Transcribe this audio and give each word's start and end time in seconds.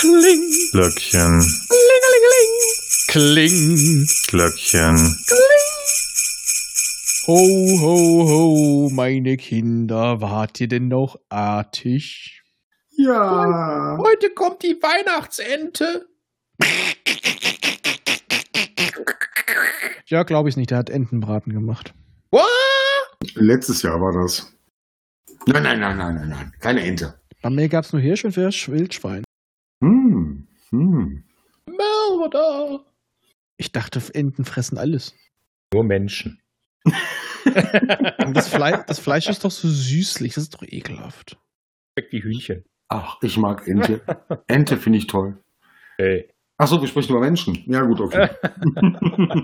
Kling. 0.00 0.50
Glöckchen, 0.72 1.44
Kling. 3.08 4.06
Glöckchen. 4.28 4.96
Ho, 7.26 7.36
ho, 7.80 8.28
ho, 8.28 8.90
meine 8.94 9.36
Kinder, 9.36 10.22
wart 10.22 10.58
ihr 10.58 10.68
denn 10.68 10.88
noch 10.88 11.20
artig? 11.28 12.42
Ja. 12.92 13.98
Heute 14.00 14.30
kommt 14.30 14.62
die 14.62 14.78
Weihnachtsente. 14.80 16.08
Ja, 20.06 20.22
glaube 20.22 20.48
ich 20.48 20.56
nicht, 20.56 20.70
der 20.70 20.78
hat 20.78 20.88
Entenbraten 20.88 21.52
gemacht. 21.52 21.92
What? 22.30 22.46
Letztes 23.34 23.82
Jahr 23.82 24.00
war 24.00 24.12
das. 24.22 24.50
Nein, 25.46 25.62
nein, 25.62 25.80
nein, 25.80 25.98
nein, 25.98 26.14
nein, 26.14 26.28
nein. 26.30 26.52
Keine 26.58 26.80
Ente. 26.86 27.20
Bei 27.42 27.50
mir 27.50 27.68
gab 27.68 27.84
es 27.84 27.92
nur 27.92 28.00
Hirsch 28.00 28.24
und 28.24 28.34
Wildschwein. 28.36 29.24
Hm. 30.70 31.24
Mörder. 31.66 32.84
Ich 33.56 33.72
dachte, 33.72 34.00
Enten 34.14 34.44
fressen 34.44 34.78
alles. 34.78 35.14
Nur 35.72 35.84
Menschen. 35.84 36.40
Das, 38.32 38.48
Fle 38.48 38.84
das 38.86 38.98
Fleisch 38.98 39.28
ist 39.28 39.44
doch 39.44 39.50
so 39.50 39.68
süßlich, 39.68 40.34
das 40.34 40.44
ist 40.44 40.54
doch 40.54 40.62
ekelhaft. 40.62 41.38
Schmeckt 41.92 42.12
wie 42.12 42.22
Hühnchen. 42.22 42.64
Ach, 42.88 43.18
ich 43.22 43.36
mag 43.36 43.66
Ente. 43.66 44.02
Ente 44.46 44.76
finde 44.76 44.98
ich 44.98 45.06
toll. 45.06 45.42
Ey. 45.96 46.28
Ach 46.62 46.66
so, 46.68 46.78
wir 46.80 46.88
sprechen 46.88 47.12
über 47.12 47.20
Menschen. 47.20 47.62
Ja, 47.66 47.80
gut, 47.82 48.00
okay. 48.00 48.28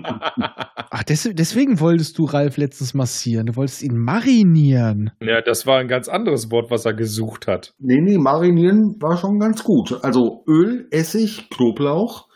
Ach, 0.89 1.03
des 1.03 1.29
deswegen 1.33 1.79
wolltest 1.79 2.17
du 2.17 2.25
Ralf 2.25 2.57
letztens 2.57 2.93
massieren. 2.93 3.47
Du 3.47 3.55
wolltest 3.55 3.81
ihn 3.81 3.97
marinieren. 3.97 5.09
ja, 5.21 5.41
das 5.41 5.65
war 5.65 5.79
ein 5.79 5.87
ganz 5.87 6.07
anderes 6.09 6.51
Wort, 6.51 6.69
was 6.69 6.85
er 6.85 6.93
gesucht 6.93 7.47
hat. 7.47 7.73
nee, 7.79 7.99
nee, 8.01 8.17
marinieren 8.17 9.01
war 9.01 9.17
schon 9.17 9.39
ganz 9.39 9.63
gut. 9.63 9.97
Also 10.03 10.43
Öl, 10.47 10.87
Essig, 10.91 11.49
Knoblauch, 11.49 12.27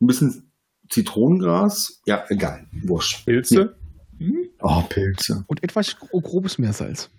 ein 0.00 0.06
bisschen 0.06 0.50
Zitronengras. 0.90 2.02
Ja, 2.06 2.24
egal. 2.28 2.66
Wurscht. 2.84 3.24
Pilze? 3.24 3.76
Oh, 4.60 4.82
Pilze. 4.88 5.44
Und 5.46 5.62
etwas 5.64 5.96
gro- 5.98 6.20
grobes 6.20 6.58
Meersalz. 6.58 7.10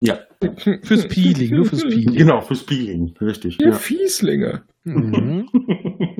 Ja, 0.00 0.18
Fürs 0.82 1.08
Peeling, 1.08 1.54
nur 1.56 1.64
fürs 1.64 1.82
Peeling. 1.88 2.14
genau, 2.14 2.40
fürs 2.42 2.64
Peeling. 2.66 3.14
Richtig. 3.20 3.58
Ihr 3.60 3.68
Ja. 3.68 3.72
Fieslinge. 3.74 4.62
Mhm. 4.84 5.48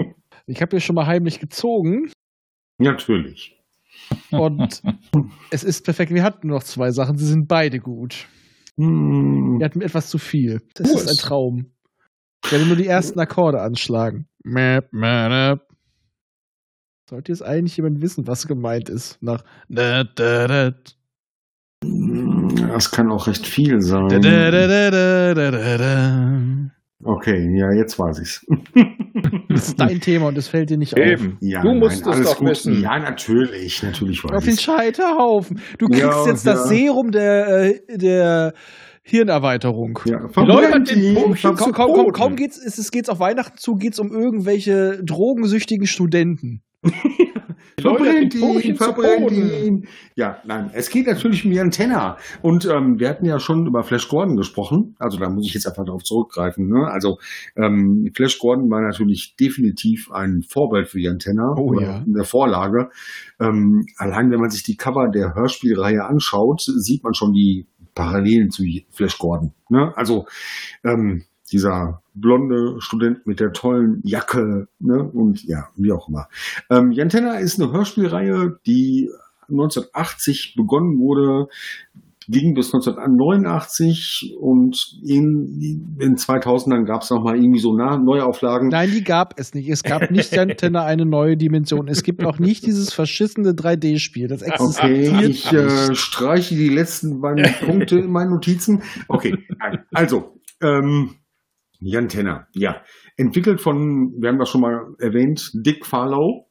Ich 0.46 0.60
habe 0.60 0.76
ja 0.76 0.80
schon 0.80 0.94
mal 0.94 1.06
heimlich 1.06 1.40
gezogen 1.40 2.10
Natürlich. 2.78 3.56
und 4.30 4.82
es 5.50 5.64
ist 5.64 5.84
perfekt. 5.84 6.12
Wir 6.12 6.22
hatten 6.22 6.48
noch 6.48 6.62
zwei 6.64 6.90
Sachen, 6.90 7.16
sie 7.16 7.26
sind 7.26 7.48
beide 7.48 7.78
gut. 7.78 8.26
Hm. 8.76 9.56
Wir 9.58 9.64
hatten 9.64 9.80
etwas 9.80 10.08
zu 10.08 10.18
viel. 10.18 10.60
Das 10.74 10.90
ist 10.90 11.08
ein 11.08 11.16
Traum. 11.16 11.70
Ich 12.44 12.52
werde 12.52 12.66
nur 12.66 12.76
die 12.76 12.86
ersten 12.86 13.18
Akkorde 13.20 13.60
anschlagen. 13.62 14.26
Sollte 17.08 17.32
jetzt 17.32 17.42
eigentlich 17.42 17.76
jemand 17.76 18.02
wissen, 18.02 18.26
was 18.26 18.46
gemeint 18.46 18.88
ist? 18.88 19.22
Nach 19.22 19.42
da, 19.68 20.04
da, 20.04 20.46
da, 20.48 20.72
Das 22.68 22.90
kann 22.90 23.10
auch 23.10 23.26
recht 23.26 23.46
viel 23.46 23.80
sein. 23.80 24.08
Okay, 27.02 27.58
ja, 27.58 27.72
jetzt 27.72 27.98
weiß 27.98 28.20
ich's. 28.20 28.46
Das 29.48 29.68
ist 29.68 29.78
dein 29.80 30.00
Thema 30.00 30.26
und 30.28 30.36
es 30.36 30.48
fällt 30.48 30.70
dir 30.70 30.76
nicht 30.76 30.94
auf. 30.94 30.98
Eben. 30.98 31.36
Ja, 31.40 31.62
du 31.62 31.72
musst 31.74 32.04
nein, 32.04 32.10
es 32.14 32.16
alles 32.18 32.30
doch 32.30 32.38
gut. 32.38 32.48
wissen. 32.48 32.82
Ja, 32.82 32.98
natürlich, 32.98 33.82
natürlich 33.84 34.24
Auf 34.24 34.32
weiß 34.32 34.44
den 34.44 34.54
ich's. 34.54 34.62
Scheiterhaufen. 34.62 35.60
Du 35.78 35.86
kriegst 35.86 36.02
Ja, 36.02 36.26
jetzt 36.26 36.44
das 36.44 36.68
ja. 36.70 36.76
Serum 36.76 37.12
der, 37.12 37.46
äh, 37.88 37.96
der 37.96 38.52
Hirnerweiterung. 39.04 40.00
Ja, 40.06 40.18
Leute, 40.42 40.82
den 40.82 41.14
Pumpchen 41.14 41.54
Kaum, 41.54 41.72
kaum, 41.72 41.92
Boden. 41.92 42.12
kaum 42.12 42.34
geht's, 42.36 42.58
es, 42.58 42.78
es 42.78 42.90
geht's 42.90 43.08
auf 43.08 43.20
Weihnachten 43.20 43.56
zu, 43.58 43.74
geht's 43.74 44.00
um 44.00 44.10
irgendwelche 44.10 45.00
drogensüchtigen 45.04 45.86
Studenten. 45.86 46.62
Verbrennt 47.80 48.34
ihn, 48.34 48.76
verbrennt 48.76 49.30
ihn. 49.32 49.88
Ja, 50.14 50.38
nein, 50.44 50.70
es 50.72 50.90
geht 50.90 51.06
natürlich 51.06 51.44
um 51.44 51.50
die 51.50 51.60
Antenna. 51.60 52.16
Und 52.40 52.66
ähm, 52.66 52.98
wir 52.98 53.08
hatten 53.08 53.26
ja 53.26 53.38
schon 53.38 53.66
über 53.66 53.82
Flash 53.82 54.08
Gordon 54.08 54.36
gesprochen. 54.36 54.94
Also 54.98 55.18
da 55.18 55.28
muss 55.28 55.46
ich 55.46 55.54
jetzt 55.54 55.66
einfach 55.66 55.84
darauf 55.84 56.04
zurückgreifen. 56.04 56.68
Ne? 56.68 56.86
Also 56.86 57.18
ähm, 57.56 58.10
Flash 58.14 58.38
Gordon 58.38 58.70
war 58.70 58.80
natürlich 58.80 59.34
definitiv 59.36 60.10
ein 60.12 60.42
Vorbild 60.48 60.88
für 60.88 60.98
die 60.98 61.08
Antenna. 61.08 61.54
Oh 61.56 61.78
ja. 61.78 61.98
In 62.06 62.14
der 62.14 62.24
Vorlage. 62.24 62.90
Ähm, 63.40 63.86
allein 63.96 64.30
wenn 64.30 64.40
man 64.40 64.50
sich 64.50 64.62
die 64.62 64.76
Cover 64.76 65.08
der 65.08 65.34
Hörspielreihe 65.34 66.04
anschaut, 66.04 66.62
sieht 66.62 67.02
man 67.02 67.14
schon 67.14 67.32
die 67.32 67.66
Parallelen 67.94 68.50
zu 68.50 68.64
Flash 68.90 69.18
Gordon. 69.18 69.52
Ne? 69.68 69.92
Also 69.96 70.26
ähm, 70.84 71.24
dieser 71.52 72.02
blonde 72.14 72.76
Student 72.80 73.26
mit 73.26 73.40
der 73.40 73.52
tollen 73.52 74.00
Jacke, 74.04 74.68
ne? 74.78 75.02
Und 75.02 75.44
ja, 75.44 75.68
wie 75.76 75.92
auch 75.92 76.08
immer. 76.08 76.28
Ähm, 76.70 76.92
Jantenna 76.92 77.38
ist 77.38 77.60
eine 77.60 77.72
Hörspielreihe, 77.72 78.58
die 78.66 79.10
1980 79.48 80.54
begonnen 80.56 80.98
wurde, 80.98 81.48
ging 82.28 82.54
bis 82.54 82.72
1989 82.72 84.36
und 84.40 84.98
in, 85.04 85.96
in 85.98 86.16
2000ern 86.16 86.84
gab 86.84 87.02
es 87.02 87.10
nochmal 87.10 87.36
irgendwie 87.36 87.60
so 87.60 87.74
Neuauflagen. 87.74 88.68
Nein, 88.68 88.90
die 88.90 89.04
gab 89.04 89.38
es 89.38 89.54
nicht. 89.54 89.68
Es 89.68 89.82
gab 89.82 90.10
nicht 90.10 90.32
der 90.32 90.42
Antenne 90.42 90.82
eine 90.84 91.04
neue 91.04 91.36
Dimension. 91.36 91.88
Es 91.88 92.02
gibt 92.02 92.24
auch 92.24 92.38
nicht 92.38 92.64
dieses 92.66 92.92
verschissene 92.92 93.50
3D-Spiel. 93.50 94.28
Das 94.28 94.42
existiert 94.42 95.12
Okay, 95.12 95.26
ich 95.26 95.52
äh, 95.52 95.94
streiche 95.94 96.54
die 96.54 96.70
letzten 96.70 97.20
beiden 97.20 97.44
Punkte 97.64 97.98
in 97.98 98.10
meinen 98.10 98.30
Notizen. 98.30 98.82
Okay, 99.08 99.36
also, 99.92 100.40
ähm, 100.62 101.16
Jan 101.84 102.08
Tenner, 102.08 102.48
ja. 102.54 102.82
Entwickelt 103.16 103.60
von, 103.60 104.14
wir 104.18 104.30
haben 104.30 104.38
das 104.38 104.48
schon 104.48 104.62
mal 104.62 104.94
erwähnt, 104.98 105.50
Dick 105.54 105.86
Farlow. 105.86 106.48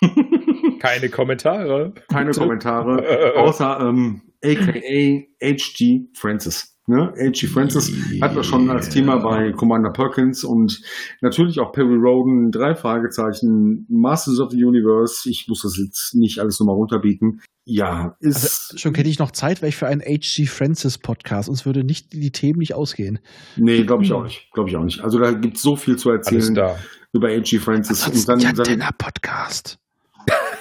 Keine 0.80 1.08
Kommentare. 1.10 1.92
Keine 2.08 2.32
Kommentare, 2.32 3.34
außer 3.36 3.80
ähm, 3.80 4.22
aka 4.44 4.72
H.G. 4.72 6.08
Francis. 6.16 6.71
Ne? 6.86 7.12
H.G. 7.16 7.46
Francis 7.46 7.92
hatten 8.20 8.34
wir 8.34 8.42
schon 8.42 8.68
als 8.68 8.88
Thema 8.88 9.18
bei 9.18 9.52
Commander 9.52 9.90
Perkins 9.90 10.42
und 10.42 10.80
natürlich 11.20 11.60
auch 11.60 11.70
Perry 11.70 11.94
Roden, 11.94 12.50
drei 12.50 12.74
Fragezeichen, 12.74 13.86
Masters 13.88 14.40
of 14.40 14.50
the 14.50 14.64
Universe. 14.64 15.30
Ich 15.30 15.46
muss 15.48 15.62
das 15.62 15.78
jetzt 15.78 16.14
nicht 16.14 16.40
alles 16.40 16.58
nochmal 16.58 16.74
runterbieten. 16.74 17.40
Ja, 17.64 18.16
ist. 18.18 18.70
Also, 18.70 18.78
schon 18.78 18.94
hätte 18.96 19.08
ich 19.08 19.20
noch 19.20 19.30
Zeit, 19.30 19.62
wäre 19.62 19.68
ich 19.68 19.76
für 19.76 19.86
einen 19.86 20.00
H.G. 20.00 20.46
Francis 20.46 20.98
Podcast. 20.98 21.48
Uns 21.48 21.64
würde 21.64 21.84
nicht 21.84 22.12
die 22.12 22.32
Themen 22.32 22.58
nicht 22.58 22.74
ausgehen. 22.74 23.20
Nee, 23.56 23.84
glaube 23.84 24.02
ich 24.02 24.12
auch 24.12 24.24
nicht. 24.24 24.50
Glaube 24.52 24.68
ich 24.68 24.76
auch 24.76 24.84
nicht. 24.84 25.02
Also 25.02 25.20
da 25.20 25.30
gibt 25.30 25.58
es 25.58 25.62
so 25.62 25.76
viel 25.76 25.96
zu 25.96 26.10
erzählen 26.10 26.76
über 27.12 27.28
H.G. 27.28 27.58
Francis. 27.60 28.00
Und 28.00 28.06
Ansonsten 28.06 28.26
dann, 28.26 28.40
dann, 28.40 28.56
Jantenna 28.56 28.90
Podcast. 28.98 29.78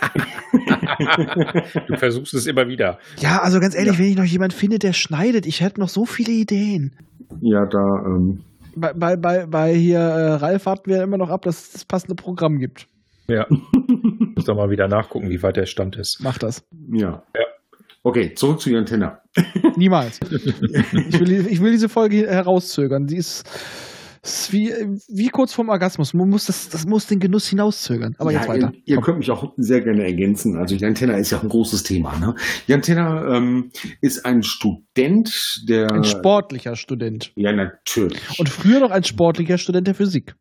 Du 1.88 1.98
versuchst 1.98 2.34
es 2.34 2.48
immer 2.48 2.68
wieder. 2.68 3.00
Ja, 3.18 3.40
also 3.42 3.60
ganz 3.60 3.76
ehrlich, 3.76 3.94
Ja. 3.94 4.00
wenn 4.00 4.06
ich 4.08 4.18
noch 4.18 4.24
jemand 4.26 4.54
finde, 4.54 4.80
der 4.80 4.94
schneidet, 4.94 5.46
ich 5.46 5.62
hätte 5.62 5.80
noch 5.80 5.90
so 5.90 6.06
viele 6.06 6.32
Ideen. 6.32 6.94
ja, 7.42 7.66
da, 7.66 8.04
ähm, 8.06 8.44
Bei, 8.76 8.94
bei, 8.94 9.16
bei, 9.16 9.46
bei 9.46 9.74
hier 9.74 10.00
äh, 10.00 10.34
Ralf 10.34 10.66
warten 10.66 10.90
wir 10.90 11.04
immer 11.04 11.18
noch 11.18 11.30
ab, 11.30 11.44
dass 11.44 11.62
es 11.68 11.72
das 11.74 11.86
passende 11.86 12.16
Programm 12.16 12.60
gibt. 12.60 12.88
Ja. 13.28 13.46
Muss 13.50 14.46
doch 14.46 14.56
mal 14.56 14.70
wieder 14.70 14.88
nachgucken, 14.88 15.30
wie 15.30 15.42
weit 15.44 15.56
der 15.58 15.66
Stand 15.66 15.96
ist. 15.96 16.20
Mach 16.22 16.38
das. 16.38 16.64
ja. 16.92 17.24
Ja. 17.36 17.42
Okay, 18.04 18.34
zurück 18.34 18.60
zu 18.60 18.72
Ihren 18.72 18.88
Tenner. 18.88 19.22
Niemals. 19.76 20.20
ich, 20.32 21.20
will, 21.20 21.46
ich 21.48 21.62
will 21.62 21.72
diese 21.72 21.88
Folge 21.88 22.26
herauszögern. 22.28 23.06
Die 23.06 23.18
ist, 23.18 23.44
ist 24.24 24.54
wie, 24.54 24.72
wie 25.08 25.30
kurz 25.30 25.54
vorm 25.54 25.70
Orgasmus. 25.70 26.14
Man 26.14 26.30
muss 26.30 26.46
das, 26.46 26.70
das 26.70 26.86
muss 26.86 27.08
den 27.08 27.20
Genuss 27.20 27.48
hinauszögern. 27.48 28.16
Aber 28.20 28.32
jetzt 28.32 28.44
ja, 28.44 28.50
weiter. 28.50 28.72
Ihr, 28.86 28.98
ihr 28.98 29.02
könnt 29.02 29.18
mich 29.18 29.32
auch 29.32 29.54
sehr 29.58 29.82
gerne 29.82 30.04
ergänzen. 30.04 30.58
Also 30.58 30.76
Jan 30.76 30.94
Tenner 30.94 31.18
ist 31.18 31.32
ja 31.32 31.42
ein 31.42 31.50
großes 31.50 31.84
Thema. 31.84 32.18
Ne? 32.20 32.36
Jan 32.68 32.82
Tenner 32.82 33.28
ähm, 33.34 33.72
ist 34.02 34.26
ein 34.26 34.44
Student, 34.44 35.64
der... 35.68 35.92
Ein 35.92 36.04
sportlicher 36.04 36.76
Student. 36.76 37.32
Ja, 37.36 37.52
natürlich. 37.52 38.22
Und 38.40 38.50
früher 38.50 38.80
noch 38.80 38.92
ein 38.92 39.04
sportlicher 39.04 39.58
Student 39.58 39.88
der 39.88 39.96
Physik. 39.96 40.36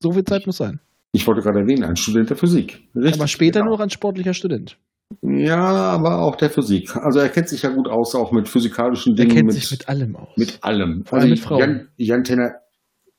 So 0.00 0.12
viel 0.12 0.24
Zeit 0.24 0.46
muss 0.46 0.58
sein. 0.58 0.80
ich 1.12 1.26
wollte 1.26 1.42
gerade 1.42 1.60
erwähnen, 1.60 1.84
ein 1.84 1.96
Student 1.96 2.30
der 2.30 2.36
Physik. 2.36 2.82
Richtig, 2.94 3.20
Aber 3.20 3.28
später 3.28 3.60
genau. 3.60 3.70
nur 3.70 3.78
noch 3.78 3.84
ein 3.84 3.90
sportlicher 3.90 4.34
Student. 4.34 4.78
Ja, 5.20 5.60
aber 5.60 6.22
auch 6.22 6.36
der 6.36 6.50
Physik. 6.50 6.96
Also 6.96 7.18
er 7.18 7.28
kennt 7.28 7.48
sich 7.48 7.62
ja 7.62 7.70
gut 7.70 7.86
aus, 7.86 8.14
auch 8.14 8.32
mit 8.32 8.48
physikalischen 8.48 9.14
Dingen. 9.14 9.30
kennt 9.30 9.46
mit, 9.46 9.54
sich 9.54 9.70
mit 9.70 9.88
allem 9.88 10.16
aus. 10.16 10.28
Mit 10.36 10.58
allem. 10.62 11.04
Vor 11.04 11.18
allem 11.18 11.30
mit 11.30 11.40
Frauen. 11.40 11.60
Jan, 11.60 11.88
Jan 11.96 12.24
Tenner 12.24 12.52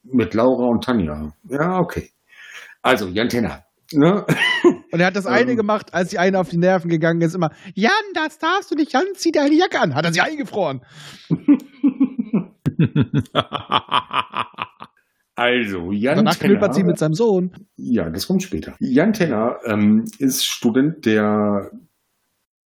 mit 0.04 0.34
Laura 0.34 0.68
und 0.68 0.84
Tanja. 0.84 1.34
Ja, 1.50 1.80
okay. 1.80 2.10
Also, 2.82 3.08
Jan 3.08 3.30
Tenner. 3.30 3.64
Ne? 3.92 4.26
Und 4.92 5.00
er 5.00 5.06
hat 5.08 5.16
das 5.16 5.26
eine 5.28 5.52
Ähm. 5.52 5.58
gemacht, 5.58 5.94
als 5.94 6.10
die 6.10 6.18
eine 6.20 6.40
auf 6.40 6.50
die 6.50 6.58
Nerven 6.58 6.90
gegangen 6.90 7.22
ist, 7.22 7.36
immer, 7.36 7.52
Jan, 7.76 7.92
das 8.14 8.40
darfst 8.40 8.72
du 8.72 8.76
nicht, 8.76 8.92
Jan, 8.94 9.06
zieh 9.16 9.32
deine 9.32 9.54
Jacke 9.56 9.80
an. 9.80 9.94
Hat 9.96 10.06
er 10.06 10.14
sie 10.14 10.22
eingefroren. 10.22 10.82
Also, 15.36 15.92
Jan 15.92 16.18
Danach 16.18 16.36
Tenner. 16.36 16.54
knippert 16.54 16.76
sie 16.76 16.84
mit 16.84 17.00
seinem 17.00 17.16
Sohn. 17.16 17.68
Ja, 17.76 18.08
das 18.10 18.28
kommt 18.28 18.44
später. 18.44 18.76
Jan 18.80 19.14
Tenner 19.14 19.58
ähm, 19.66 20.06
ist 20.20 20.46
Student 20.46 21.06
der 21.08 21.72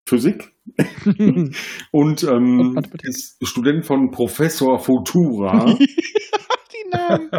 Physik 0.08 0.53
und 1.92 2.24
ähm, 2.24 2.74
Mathematik. 2.74 3.04
ist 3.04 3.38
Student 3.44 3.86
von 3.86 4.12
Professor 4.12 4.80
Futura. 4.80 5.66
die 5.76 6.90
Namen. 6.90 7.30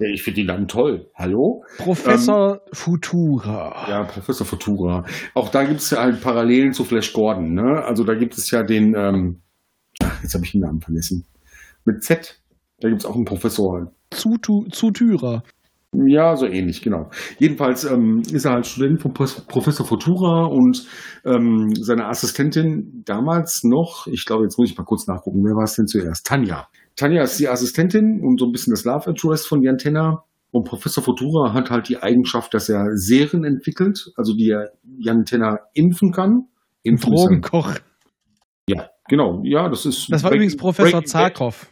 Ich 0.00 0.22
finde 0.22 0.40
die 0.40 0.46
Namen 0.46 0.68
toll. 0.68 1.10
Hallo? 1.14 1.64
Professor 1.78 2.54
ähm, 2.54 2.72
Futura. 2.72 3.88
Ja, 3.88 4.04
Professor 4.04 4.46
Futura. 4.46 5.04
Auch 5.34 5.48
da 5.48 5.64
gibt 5.64 5.80
es 5.80 5.90
ja 5.90 6.02
halt 6.02 6.20
Parallelen 6.20 6.72
zu 6.72 6.84
Flash 6.84 7.12
Gordon. 7.12 7.54
Ne? 7.54 7.82
Also 7.84 8.04
da 8.04 8.14
gibt 8.14 8.36
es 8.36 8.50
ja 8.50 8.62
den, 8.62 8.94
ähm, 8.94 9.40
ach, 10.02 10.22
jetzt 10.22 10.34
habe 10.34 10.44
ich 10.44 10.52
den 10.52 10.60
Namen 10.60 10.80
vergessen. 10.80 11.26
Mit 11.84 12.02
Z. 12.04 12.40
Da 12.80 12.88
gibt 12.88 13.00
es 13.00 13.06
auch 13.06 13.14
einen 13.14 13.24
Professor. 13.24 13.92
Zutyra. 14.10 15.42
Ja, 15.92 16.36
so 16.36 16.46
ähnlich, 16.46 16.82
genau. 16.82 17.10
Jedenfalls 17.38 17.84
ähm, 17.84 18.22
ist 18.32 18.44
er 18.44 18.52
halt 18.52 18.66
Student 18.66 19.02
von 19.02 19.12
Professor 19.12 19.84
Futura 19.84 20.44
und 20.44 20.86
ähm, 21.24 21.74
seine 21.74 22.06
Assistentin 22.06 23.02
damals 23.04 23.64
noch, 23.64 24.06
ich 24.06 24.24
glaube, 24.24 24.44
jetzt 24.44 24.56
muss 24.56 24.70
ich 24.70 24.78
mal 24.78 24.84
kurz 24.84 25.08
nachgucken, 25.08 25.42
wer 25.42 25.56
war 25.56 25.64
es 25.64 25.74
denn 25.74 25.88
zuerst? 25.88 26.24
Tanja. 26.24 26.68
Tanja 26.94 27.22
ist 27.22 27.40
die 27.40 27.48
Assistentin 27.48 28.20
und 28.22 28.38
so 28.38 28.46
ein 28.46 28.52
bisschen 28.52 28.72
das 28.72 28.84
Love 28.84 29.10
Interest 29.10 29.48
von 29.48 29.62
Jantenna. 29.62 30.22
Und 30.52 30.64
Professor 30.64 31.02
Futura 31.02 31.54
hat 31.54 31.70
halt 31.70 31.88
die 31.88 31.98
Eigenschaft, 31.98 32.54
dass 32.54 32.68
er 32.68 32.84
Serien 32.94 33.44
entwickelt, 33.44 34.12
also 34.16 34.34
die 34.34 34.50
er 34.50 34.70
Jantenna 34.98 35.58
impfen 35.74 36.12
kann. 36.12 36.46
Impfen 36.82 37.12
Drogenkoch. 37.12 37.74
Ja, 38.68 38.90
genau. 39.08 39.42
Ja, 39.44 39.68
das 39.68 39.86
ist. 39.86 40.08
Das 40.10 40.22
war 40.22 40.32
übrigens 40.32 40.56
Professor 40.56 41.04
Zarkov. 41.04 41.68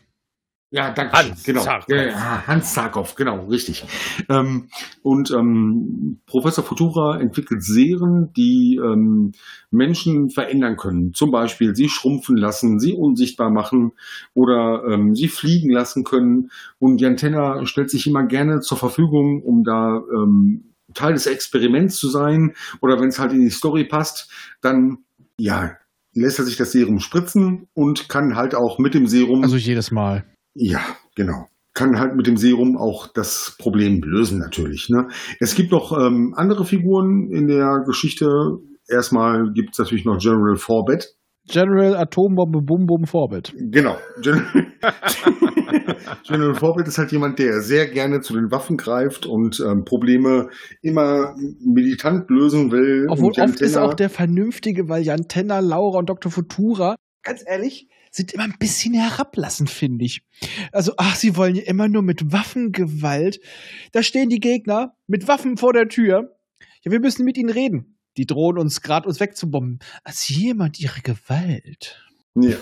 Ja, 0.70 0.91
danke. 0.91 1.17
Hans 1.17 1.44
genau. 1.44 1.62
Zarkov. 1.62 1.88
Ja, 1.88 2.03
ja, 2.05 2.47
Hans 2.47 2.75
Zarkov, 2.75 3.15
genau, 3.15 3.47
richtig. 3.47 3.85
Ähm, 4.29 4.69
und 5.03 5.31
ähm, 5.31 6.20
Professor 6.26 6.62
Futura 6.62 7.19
entwickelt 7.19 7.62
Serien, 7.62 8.32
die 8.37 8.79
ähm, 8.82 9.32
Menschen 9.70 10.29
verändern 10.29 10.76
können. 10.76 11.15
Zum 11.15 11.31
Beispiel 11.31 11.75
sie 11.75 11.88
schrumpfen 11.88 12.37
lassen, 12.37 12.79
sie 12.81 12.93
unsichtbar 12.93 13.50
machen 13.50 13.93
oder 14.35 14.82
ähm, 14.91 15.15
sie 15.15 15.29
fliegen 15.29 15.70
lassen 15.70 16.05
können. 16.05 16.50
Und 16.79 17.00
Jantenna 17.00 17.65
stellt 17.65 17.88
sich 17.88 18.06
immer 18.06 18.26
gerne 18.26 18.61
zur 18.61 18.76
Verfügung, 18.76 19.43
um 19.43 19.65
da 19.65 20.03
ähm, 20.15 20.75
Teil 20.93 21.15
des 21.15 21.26
Experiments 21.26 21.97
zu 21.97 22.09
sein. 22.09 22.55
Oder 22.82 23.00
wenn 23.00 23.09
es 23.09 23.19
halt 23.19 23.32
in 23.32 23.41
die 23.41 23.50
Story 23.50 23.85
passt, 23.85 24.31
dann 24.61 24.99
ja, 25.38 25.79
lässt 26.12 26.38
er 26.38 26.44
sich 26.44 26.56
das 26.56 26.73
Serum 26.73 26.99
spritzen 26.99 27.69
und 27.73 28.11
kann 28.11 28.37
halt 28.37 28.55
auch 28.55 28.79
mit 28.79 28.93
dem 28.93 29.06
Serum. 29.06 29.43
Also 29.43 29.56
jedes 29.56 29.91
Mal. 29.91 30.26
Ja, 30.60 30.81
genau. 31.14 31.46
Kann 31.72 32.00
halt 32.00 32.16
mit 32.16 32.26
dem 32.26 32.37
Serum 32.37 32.76
auch 32.76 33.06
das 33.06 33.56
Problem 33.58 34.02
lösen, 34.02 34.40
natürlich. 34.40 34.88
Ne? 34.88 35.06
Es 35.38 35.55
gibt 35.55 35.70
noch 35.70 35.96
ähm, 35.96 36.34
andere 36.37 36.64
Figuren 36.64 37.31
in 37.31 37.46
der 37.46 37.84
Geschichte. 37.87 38.26
Erstmal 38.88 39.52
gibt 39.52 39.70
es 39.72 39.78
natürlich 39.78 40.05
noch 40.05 40.19
General 40.19 40.56
Forbett. 40.56 41.14
General 41.46 41.96
Atombombe 41.96 42.60
Bum 42.60 42.87
Bum 42.87 43.05
Forbett. 43.05 43.55
Genau. 43.56 43.96
General, 44.22 44.69
General 46.26 46.55
Forbett 46.55 46.88
ist 46.88 46.99
halt 46.99 47.12
jemand, 47.12 47.38
der 47.38 47.60
sehr 47.60 47.87
gerne 47.87 48.20
zu 48.20 48.34
den 48.34 48.50
Waffen 48.50 48.76
greift 48.76 49.25
und 49.25 49.60
ähm, 49.60 49.84
Probleme 49.84 50.49
immer 50.82 51.37
militant 51.60 52.28
lösen 52.28 52.72
will. 52.72 53.06
Obwohl 53.08 53.32
oft 53.38 53.60
ist 53.60 53.78
auch 53.78 53.94
der 53.94 54.10
Vernünftige, 54.10 54.88
weil 54.88 55.02
Jantenna, 55.02 55.60
Laura 55.60 56.00
und 56.00 56.10
Dr. 56.10 56.32
Futura, 56.32 56.96
ganz 57.22 57.44
ehrlich, 57.46 57.88
sind 58.10 58.32
immer 58.32 58.44
ein 58.44 58.56
bisschen 58.58 58.94
herablassend, 58.94 59.70
finde 59.70 60.05
ich. 60.05 60.22
Also, 60.72 60.93
ach, 60.96 61.16
sie 61.16 61.37
wollen 61.37 61.55
ja 61.55 61.62
immer 61.62 61.88
nur 61.88 62.02
mit 62.02 62.32
Waffengewalt. 62.32 63.40
Da 63.93 64.02
stehen 64.02 64.28
die 64.28 64.40
Gegner 64.40 64.94
mit 65.06 65.28
Waffen 65.28 65.56
vor 65.56 65.72
der 65.72 65.88
Tür. 65.88 66.37
Ja, 66.82 66.93
wir 66.93 67.00
müssen 67.00 67.25
mit 67.25 67.37
ihnen 67.37 67.50
reden. 67.50 67.99
Die 68.16 68.26
drohen 68.26 68.58
uns 68.58 68.82
gerade 68.82 69.08
uns 69.08 69.20
wegzubomben. 69.20 69.78
Als 70.05 70.28
jemand 70.28 70.81
ihre 70.81 71.00
Gewalt. 71.02 72.02
Ja. 72.34 72.56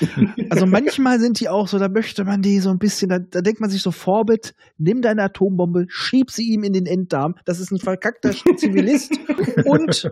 also 0.50 0.66
manchmal 0.66 1.18
sind 1.20 1.40
die 1.40 1.48
auch 1.48 1.68
so, 1.68 1.78
da 1.78 1.88
möchte 1.88 2.24
man 2.24 2.42
die 2.42 2.60
so 2.60 2.70
ein 2.70 2.78
bisschen, 2.78 3.08
da, 3.08 3.18
da 3.18 3.40
denkt 3.40 3.60
man 3.60 3.70
sich 3.70 3.82
so, 3.82 3.90
Vorbild, 3.90 4.54
nimm 4.76 5.02
deine 5.02 5.22
Atombombe, 5.22 5.86
schieb 5.88 6.30
sie 6.30 6.52
ihm 6.52 6.62
in 6.62 6.72
den 6.72 6.86
Enddarm. 6.86 7.34
Das 7.44 7.60
ist 7.60 7.70
ein 7.70 7.78
verkackter 7.78 8.32
Zivilist 8.56 9.12
und 9.64 10.10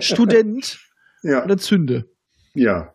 Student 0.00 0.78
ja. 1.22 1.44
oder 1.44 1.58
Zünde. 1.58 2.10
Ja, 2.54 2.94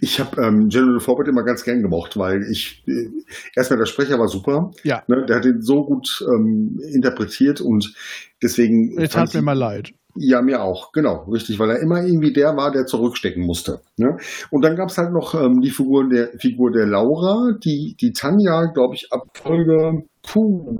ich 0.00 0.18
habe 0.20 0.42
ähm, 0.42 0.68
General 0.68 1.00
Forbett 1.00 1.28
immer 1.28 1.42
ganz 1.42 1.62
gern 1.62 1.82
gemocht, 1.82 2.16
weil 2.16 2.42
ich 2.50 2.82
äh, 2.86 3.08
erstmal 3.54 3.78
der 3.78 3.86
Sprecher 3.86 4.18
war 4.18 4.28
super. 4.28 4.70
Ja. 4.82 5.02
Ne, 5.08 5.26
der 5.26 5.36
hat 5.36 5.44
ihn 5.44 5.60
so 5.60 5.84
gut 5.84 6.24
ähm, 6.26 6.80
interpretiert 6.92 7.60
und 7.60 7.94
deswegen. 8.42 8.98
Es 8.98 9.10
tat 9.10 9.34
mir 9.34 9.42
mal 9.42 9.58
leid. 9.58 9.92
Ja, 10.20 10.42
mir 10.42 10.62
auch, 10.62 10.90
genau, 10.92 11.24
richtig, 11.30 11.58
weil 11.58 11.70
er 11.70 11.80
immer 11.80 12.02
irgendwie 12.02 12.32
der 12.32 12.56
war, 12.56 12.72
der 12.72 12.86
zurückstecken 12.86 13.44
musste. 13.44 13.82
Ne? 13.98 14.16
Und 14.50 14.62
dann 14.62 14.74
gab 14.74 14.88
es 14.88 14.98
halt 14.98 15.12
noch 15.12 15.34
ähm, 15.34 15.60
die 15.60 15.70
Figur 15.70 16.08
der 16.08 16.30
Figur 16.38 16.72
der 16.72 16.86
Laura, 16.86 17.52
die 17.62 17.94
die 18.00 18.12
Tanja, 18.12 18.64
glaube 18.72 18.94
ich, 18.94 19.12
ab 19.12 19.28
Folge 19.34 20.02
puh, 20.22 20.76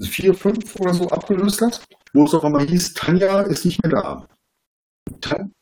vier, 0.00 0.32
fünf 0.34 0.76
oder 0.80 0.94
so 0.94 1.08
abgelöst 1.08 1.60
hat, 1.60 1.82
wo 2.14 2.24
es 2.24 2.32
auf 2.32 2.44
einmal 2.44 2.66
hieß, 2.66 2.94
Tanja 2.94 3.42
ist 3.42 3.66
nicht 3.66 3.82
mehr 3.82 3.92
da. 3.92 4.28
Tan 5.20 5.52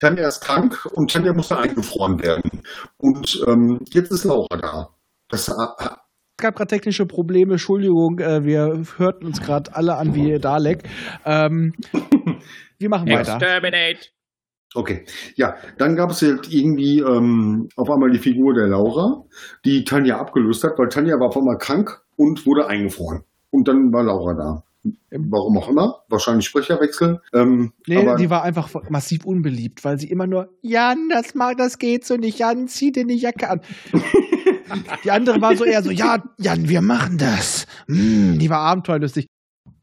Tanja 0.00 0.28
ist 0.28 0.40
krank 0.40 0.86
und 0.92 1.10
Tanja 1.10 1.32
musste 1.32 1.58
eingefroren 1.58 2.22
werden. 2.22 2.62
Und 2.98 3.42
ähm, 3.46 3.80
jetzt 3.90 4.12
ist 4.12 4.24
Laura 4.24 4.56
da. 4.56 4.88
Das, 5.28 5.48
äh, 5.48 5.52
es 5.52 6.42
gab 6.42 6.56
gerade 6.56 6.68
technische 6.68 7.04
Probleme, 7.04 7.54
Entschuldigung, 7.54 8.20
äh, 8.20 8.44
wir 8.44 8.82
hörten 8.96 9.26
uns 9.26 9.40
gerade 9.40 9.74
alle 9.74 9.96
an 9.96 10.14
wie 10.14 10.38
Dalek. 10.38 10.84
Ähm, 11.24 11.72
wir 12.78 12.88
machen 12.88 13.08
weiter. 13.08 13.34
Exterminate. 13.34 14.10
Okay, 14.74 15.04
ja, 15.34 15.56
dann 15.78 15.96
gab 15.96 16.10
es 16.10 16.22
halt 16.22 16.52
irgendwie 16.52 17.00
ähm, 17.00 17.68
auf 17.74 17.90
einmal 17.90 18.10
die 18.10 18.18
Figur 18.18 18.54
der 18.54 18.68
Laura, 18.68 19.24
die 19.64 19.82
Tanja 19.82 20.18
abgelöst 20.18 20.62
hat, 20.62 20.78
weil 20.78 20.88
Tanja 20.88 21.14
war 21.18 21.28
auf 21.28 21.36
einmal 21.36 21.56
krank 21.56 22.02
und 22.16 22.46
wurde 22.46 22.66
eingefroren. 22.66 23.24
Und 23.50 23.66
dann 23.66 23.92
war 23.92 24.04
Laura 24.04 24.34
da. 24.34 24.62
Warum 25.10 25.58
auch 25.58 25.68
immer. 25.68 26.04
Wahrscheinlich 26.08 26.46
Sprecherwechsel. 26.46 27.20
Ähm, 27.32 27.72
nee, 27.86 28.06
die 28.16 28.30
war 28.30 28.42
einfach 28.42 28.70
massiv 28.90 29.24
unbeliebt, 29.24 29.84
weil 29.84 29.98
sie 29.98 30.10
immer 30.10 30.26
nur, 30.26 30.50
Jan, 30.62 31.08
das 31.08 31.34
mag, 31.34 31.56
das 31.56 31.78
geht 31.78 32.04
so 32.04 32.16
nicht, 32.16 32.38
Jan, 32.38 32.68
zieh 32.68 32.92
dir 32.92 33.06
die 33.06 33.16
Jacke 33.16 33.48
an. 33.48 33.60
die 35.04 35.10
andere 35.10 35.40
war 35.40 35.56
so 35.56 35.64
eher 35.64 35.82
so, 35.82 35.90
ja, 35.90 36.22
Jan, 36.38 36.68
wir 36.68 36.82
machen 36.82 37.18
das. 37.18 37.66
Mm, 37.86 38.38
die 38.38 38.50
war 38.50 38.60
abenteuerlustig. 38.60 39.26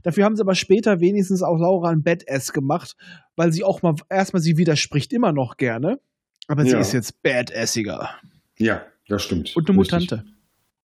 Dafür 0.04 0.26
haben 0.26 0.36
sie 0.36 0.42
aber 0.42 0.56
später 0.56 1.00
wenigstens 1.00 1.42
auch 1.42 1.58
Laura 1.58 1.90
ein 1.90 2.04
Badass 2.04 2.54
gemacht, 2.54 2.96
weil 3.36 3.52
sie 3.52 3.64
auch 3.64 3.82
mal, 3.82 3.96
erstmal 4.10 4.42
sie 4.42 4.58
widerspricht 4.58 5.12
immer 5.14 5.32
noch 5.32 5.58
gerne, 5.58 6.00
aber 6.48 6.64
sie 6.64 6.72
ja. 6.72 6.80
ist 6.80 6.94
jetzt 6.94 7.24
badassiger. 7.24 8.12
Ja, 8.60 8.84
das 9.08 9.24
stimmt. 9.24 9.56
Und 9.56 9.68
eine 9.68 9.76
Mutante. 9.76 10.24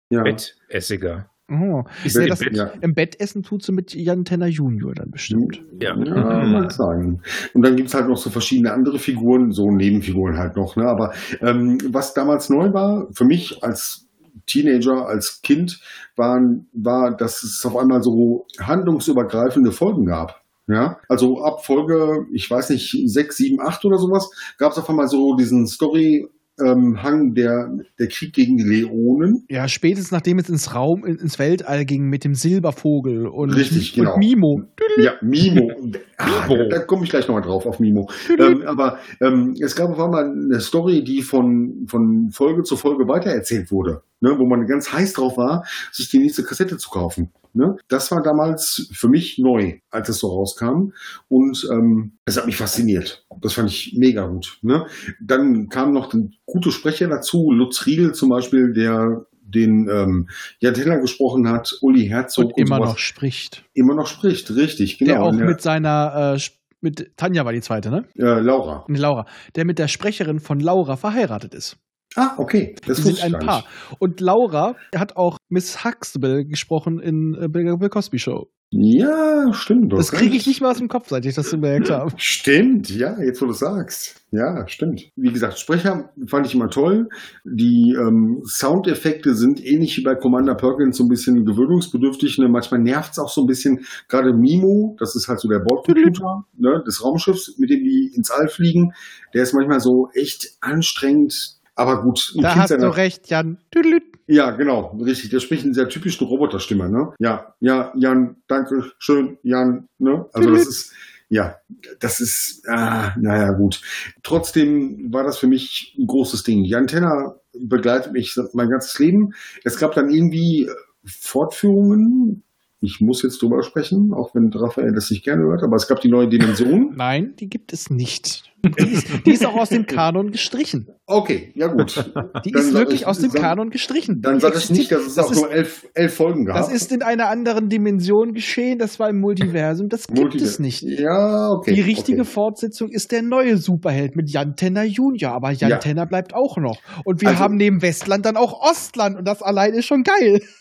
Ja. 0.09 0.23
Badassiger. 0.23 1.29
Oh. 1.51 1.83
Ist 2.05 2.15
ja, 2.15 2.27
das, 2.27 2.39
Bett, 2.39 2.55
ja. 2.55 2.71
Im 2.79 2.93
Bett 2.93 3.19
essen 3.19 3.43
tut 3.43 3.63
sie 3.63 3.73
mit 3.73 3.93
Jan 3.93 4.23
Tenner 4.23 4.47
Junior 4.47 4.93
dann 4.95 5.11
bestimmt. 5.11 5.61
Ja, 5.81 5.97
ja 5.97 6.45
mag 6.45 6.71
sein. 6.71 7.21
Und 7.53 7.61
dann 7.63 7.75
gibt 7.75 7.89
es 7.89 7.93
halt 7.93 8.07
noch 8.07 8.17
so 8.17 8.29
verschiedene 8.29 8.71
andere 8.71 8.99
Figuren, 8.99 9.51
so 9.51 9.69
Nebenfiguren 9.69 10.37
halt 10.37 10.55
noch. 10.55 10.77
Ne? 10.77 10.85
Aber 10.85 11.13
ähm, 11.41 11.77
was 11.89 12.13
damals 12.13 12.49
neu 12.49 12.71
war, 12.71 13.07
für 13.11 13.25
mich 13.25 13.61
als 13.63 14.07
Teenager, 14.45 15.07
als 15.07 15.41
Kind, 15.41 15.81
waren, 16.15 16.67
war, 16.71 17.15
dass 17.15 17.43
es 17.43 17.65
auf 17.65 17.75
einmal 17.75 18.01
so 18.01 18.45
handlungsübergreifende 18.59 19.71
Folgen 19.71 20.05
gab. 20.05 20.41
Ja, 20.67 20.99
also 21.09 21.43
ab 21.43 21.65
Folge, 21.65 22.27
ich 22.31 22.49
weiß 22.49 22.69
nicht, 22.69 22.95
sechs, 23.05 23.35
sieben, 23.35 23.59
acht 23.59 23.83
oder 23.83 23.97
sowas, 23.97 24.29
gab 24.57 24.71
es 24.71 24.77
auf 24.77 24.89
einmal 24.89 25.07
so 25.07 25.35
diesen 25.35 25.67
Story 25.67 26.29
ähm, 26.65 27.01
Hang 27.01 27.33
der, 27.33 27.69
der 27.99 28.07
Krieg 28.07 28.33
gegen 28.33 28.57
die 28.57 28.63
Leonen. 28.63 29.45
Ja, 29.49 29.67
spätestens 29.67 30.11
nachdem 30.11 30.39
es 30.39 30.49
ins 30.49 30.75
Raum, 30.75 31.05
ins 31.05 31.39
Weltall 31.39 31.85
ging 31.85 32.03
mit 32.09 32.23
dem 32.23 32.33
Silbervogel 32.33 33.27
und, 33.27 33.51
Richtig, 33.51 33.93
genau. 33.93 34.13
und 34.13 34.19
Mimo. 34.19 34.61
Ja, 34.97 35.13
Mimo. 35.21 35.71
Ah, 36.17 36.47
da, 36.47 36.67
da 36.69 36.79
komme 36.85 37.03
ich 37.03 37.09
gleich 37.09 37.27
nochmal 37.27 37.43
drauf, 37.43 37.65
auf 37.65 37.79
Mimo. 37.79 38.09
ähm, 38.39 38.63
aber 38.65 38.99
ähm, 39.21 39.55
es 39.61 39.75
gab 39.75 39.89
auf 39.89 39.99
einmal 39.99 40.25
eine 40.25 40.59
Story, 40.59 41.03
die 41.03 41.21
von, 41.21 41.85
von 41.87 42.29
Folge 42.31 42.63
zu 42.63 42.75
Folge 42.75 43.07
weitererzählt 43.07 43.71
wurde, 43.71 44.01
ne, 44.19 44.35
wo 44.37 44.47
man 44.47 44.65
ganz 44.65 44.91
heiß 44.91 45.13
drauf 45.13 45.37
war, 45.37 45.63
sich 45.91 46.09
die 46.09 46.19
nächste 46.19 46.43
Kassette 46.43 46.77
zu 46.77 46.89
kaufen. 46.89 47.31
Ne? 47.53 47.75
Das 47.87 48.11
war 48.11 48.21
damals 48.21 48.89
für 48.93 49.09
mich 49.09 49.37
neu, 49.37 49.79
als 49.89 50.09
es 50.09 50.19
so 50.19 50.27
rauskam. 50.27 50.91
Und 51.27 51.67
ähm, 51.71 52.17
das 52.25 52.37
hat 52.37 52.45
mich 52.45 52.57
fasziniert. 52.57 53.25
Das 53.41 53.53
fand 53.53 53.69
ich 53.69 53.95
mega 53.97 54.27
gut. 54.27 54.57
Ne? 54.61 54.85
Dann 55.19 55.69
kamen 55.69 55.93
noch 55.93 56.13
gute 56.45 56.71
Sprecher 56.71 57.07
dazu. 57.07 57.51
Lutz 57.51 57.85
Riedel 57.85 58.13
zum 58.13 58.29
Beispiel, 58.29 58.73
der 58.73 59.25
den 59.41 59.89
ähm, 59.89 60.29
Jan 60.59 60.73
Teller 60.73 60.99
gesprochen 60.99 61.47
hat, 61.49 61.77
Uli 61.81 62.07
Herzog. 62.07 62.45
Und, 62.45 62.53
und 62.53 62.59
immer 62.59 62.77
sowas. 62.77 62.89
noch 62.89 62.97
spricht. 62.97 63.65
Immer 63.73 63.95
noch 63.95 64.07
spricht, 64.07 64.49
richtig, 64.55 64.97
genau. 64.97 65.11
Der 65.11 65.21
auch 65.23 65.35
der, 65.35 65.45
mit 65.45 65.61
seiner, 65.61 66.35
äh, 66.35 66.39
mit 66.79 67.17
Tanja 67.17 67.45
war 67.45 67.53
die 67.53 67.61
zweite, 67.61 67.89
ne? 67.89 68.05
Äh, 68.17 68.39
Laura. 68.39 68.85
Laura. 68.87 69.25
Der 69.55 69.65
mit 69.65 69.77
der 69.77 69.87
Sprecherin 69.87 70.39
von 70.39 70.59
Laura 70.59 70.95
verheiratet 70.95 71.53
ist. 71.53 71.77
Ah, 72.15 72.33
okay. 72.37 72.75
Das 72.85 72.97
sind 72.97 73.23
ein 73.23 73.33
Paar. 73.33 73.65
Und 73.99 74.19
Laura 74.19 74.75
hat 74.95 75.15
auch 75.15 75.37
Miss 75.49 75.83
Huxtable 75.85 76.45
gesprochen 76.45 76.99
in 76.99 77.35
äh, 77.39 77.47
Bill 77.47 77.89
Cosby 77.89 78.19
Show. 78.19 78.49
Ja, 78.73 79.51
stimmt. 79.51 79.91
Das 79.91 80.13
kriege 80.13 80.33
ich 80.33 80.47
nicht 80.47 80.61
mehr 80.61 80.71
aus 80.71 80.77
dem 80.77 80.87
Kopf, 80.87 81.09
seit 81.09 81.25
ich 81.25 81.35
das 81.35 81.51
gemerkt 81.51 81.89
habe. 81.89 82.13
Stimmt, 82.15 82.89
ja, 82.89 83.21
jetzt 83.21 83.41
wo 83.41 83.45
du 83.45 83.51
sagst. 83.51 84.21
Ja, 84.31 84.65
stimmt. 84.67 85.09
Wie 85.17 85.31
gesagt, 85.31 85.59
Sprecher 85.59 86.11
fand 86.27 86.47
ich 86.47 86.55
immer 86.55 86.69
toll. 86.69 87.09
Die 87.43 87.93
ähm, 87.99 88.41
Soundeffekte 88.45 89.35
sind 89.35 89.61
ähnlich 89.61 89.97
wie 89.97 90.03
bei 90.03 90.15
Commander 90.15 90.55
Perkins 90.55 90.95
so 90.95 91.03
ein 91.03 91.09
bisschen 91.09 91.43
gewöhnungsbedürftig. 91.43 92.37
Ne? 92.37 92.47
Manchmal 92.47 92.79
nervt 92.79 93.11
es 93.11 93.19
auch 93.19 93.29
so 93.29 93.41
ein 93.41 93.47
bisschen. 93.47 93.85
Gerade 94.07 94.31
Mimo, 94.33 94.95
das 94.99 95.17
ist 95.17 95.27
halt 95.27 95.41
so 95.41 95.49
der 95.49 95.59
Bordcomputer 95.59 96.45
ne, 96.57 96.81
des 96.87 97.03
Raumschiffs, 97.03 97.57
mit 97.57 97.69
dem 97.69 97.83
die 97.83 98.13
ins 98.15 98.31
All 98.31 98.47
fliegen. 98.47 98.93
Der 99.33 99.43
ist 99.43 99.53
manchmal 99.53 99.81
so 99.81 100.07
echt 100.13 100.47
anstrengend. 100.61 101.60
Aber 101.75 102.01
gut. 102.03 102.33
Da 102.41 102.55
hast 102.55 102.71
du 102.71 102.95
recht, 102.95 103.29
Jan. 103.29 103.57
Tüdelüt. 103.71 104.03
Ja, 104.27 104.51
genau, 104.51 104.97
richtig. 105.01 105.29
Der 105.29 105.39
spricht 105.39 105.65
in 105.65 105.73
sehr 105.73 105.89
typischen 105.89 106.27
Roboterstimme, 106.27 106.89
ne? 106.89 107.13
Ja, 107.19 107.55
ja, 107.59 107.91
Jan, 107.95 108.37
danke, 108.47 108.91
schön, 108.97 109.37
Jan, 109.43 109.87
ne? 109.97 110.25
Also 110.33 110.51
das 110.51 110.67
ist, 110.67 110.93
ja, 111.29 111.57
das 111.99 112.19
ist, 112.19 112.63
ah, 112.67 113.13
naja, 113.19 113.51
gut. 113.51 113.81
Trotzdem 114.23 115.11
war 115.13 115.23
das 115.23 115.37
für 115.37 115.47
mich 115.47 115.95
ein 115.97 116.07
großes 116.07 116.43
Ding. 116.43 116.63
Die 116.63 116.75
Antenna 116.75 117.35
begleitet 117.53 118.13
mich 118.13 118.37
mein 118.53 118.69
ganzes 118.69 118.97
Leben. 118.99 119.33
Es 119.63 119.77
gab 119.77 119.95
dann 119.95 120.09
irgendwie 120.09 120.69
Fortführungen, 121.05 122.43
ich 122.79 122.99
muss 122.99 123.21
jetzt 123.21 123.41
drüber 123.41 123.63
sprechen, 123.63 124.13
auch 124.13 124.33
wenn 124.33 124.51
Raphael 124.53 124.93
das 124.93 125.11
nicht 125.11 125.23
gerne 125.23 125.43
hört, 125.43 125.63
aber 125.63 125.75
es 125.75 125.87
gab 125.87 126.01
die 126.01 126.09
neue 126.09 126.27
Dimension. 126.27 126.95
Nein, 126.95 127.35
die 127.37 127.49
gibt 127.49 127.73
es 127.73 127.89
nicht. 127.89 128.50
Die 128.63 128.91
ist, 128.91 129.07
die 129.25 129.31
ist 129.31 129.45
auch 129.45 129.55
aus 129.55 129.69
dem 129.69 129.85
Kanon 129.85 130.31
gestrichen. 130.31 130.87
Okay, 131.05 131.51
ja 131.55 131.67
gut. 131.67 132.11
Die 132.45 132.51
dann 132.51 132.61
ist 132.61 132.73
wirklich 132.73 133.01
ich, 133.01 133.07
aus 133.07 133.19
dem 133.19 133.31
dann, 133.31 133.41
Kanon 133.41 133.69
gestrichen. 133.69 134.21
Dann 134.21 134.39
sag 134.39 134.55
ich 134.55 134.69
nicht, 134.69 134.91
dass 134.91 135.05
es 135.05 135.15
das 135.15 135.25
auch 135.25 135.31
ist, 135.31 135.37
nur 135.37 135.51
elf, 135.51 135.87
elf 135.93 136.13
Folgen 136.13 136.45
gab. 136.45 136.57
Das 136.57 136.71
ist 136.71 136.91
in 136.91 137.01
einer 137.01 137.27
anderen 137.27 137.69
Dimension 137.69 138.33
geschehen, 138.33 138.77
das 138.77 138.99
war 138.99 139.09
im 139.09 139.19
Multiversum, 139.19 139.89
das 139.89 140.07
gibt 140.07 140.19
Multiver 140.19 140.45
es 140.45 140.59
nicht. 140.59 140.83
Ja, 140.83 141.49
okay. 141.51 141.73
Die 141.73 141.81
richtige 141.81 142.21
okay. 142.21 142.29
Fortsetzung 142.29 142.89
ist 142.89 143.11
der 143.11 143.23
neue 143.23 143.57
Superheld 143.57 144.15
mit 144.15 144.29
Jan 144.29 144.55
Tenner 144.55 144.83
Junior, 144.83 145.33
aber 145.33 145.51
Jan 145.51 145.71
ja. 145.71 145.77
Tenner 145.77 146.05
bleibt 146.05 146.33
auch 146.33 146.57
noch. 146.57 146.77
Und 147.03 147.21
wir 147.21 147.29
also, 147.29 147.39
haben 147.39 147.55
neben 147.55 147.81
Westland 147.81 148.25
dann 148.25 148.37
auch 148.37 148.61
Ostland 148.61 149.17
und 149.17 149.27
das 149.27 149.41
allein 149.41 149.73
ist 149.73 149.85
schon 149.85 150.03
geil. 150.03 150.41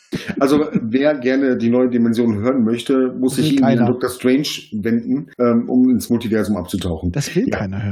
Also 0.41 0.67
wer 0.73 1.19
gerne 1.19 1.57
die 1.57 1.71
neue 1.71 1.89
Dimension 1.89 2.37
hören 2.41 2.65
möchte, 2.65 3.15
muss 3.19 3.37
sich 3.37 3.63
an 3.63 3.87
Dr. 3.87 4.11
Strange 4.11 4.49
wenden, 4.73 5.31
ähm, 5.39 5.69
um 5.69 5.89
ins 5.89 6.11
Multiversum 6.11 6.57
abzutauchen. 6.57 7.13
Das 7.13 7.35
will 7.37 7.49
ja. 7.49 7.59
keiner 7.59 7.83
hören. 7.83 7.90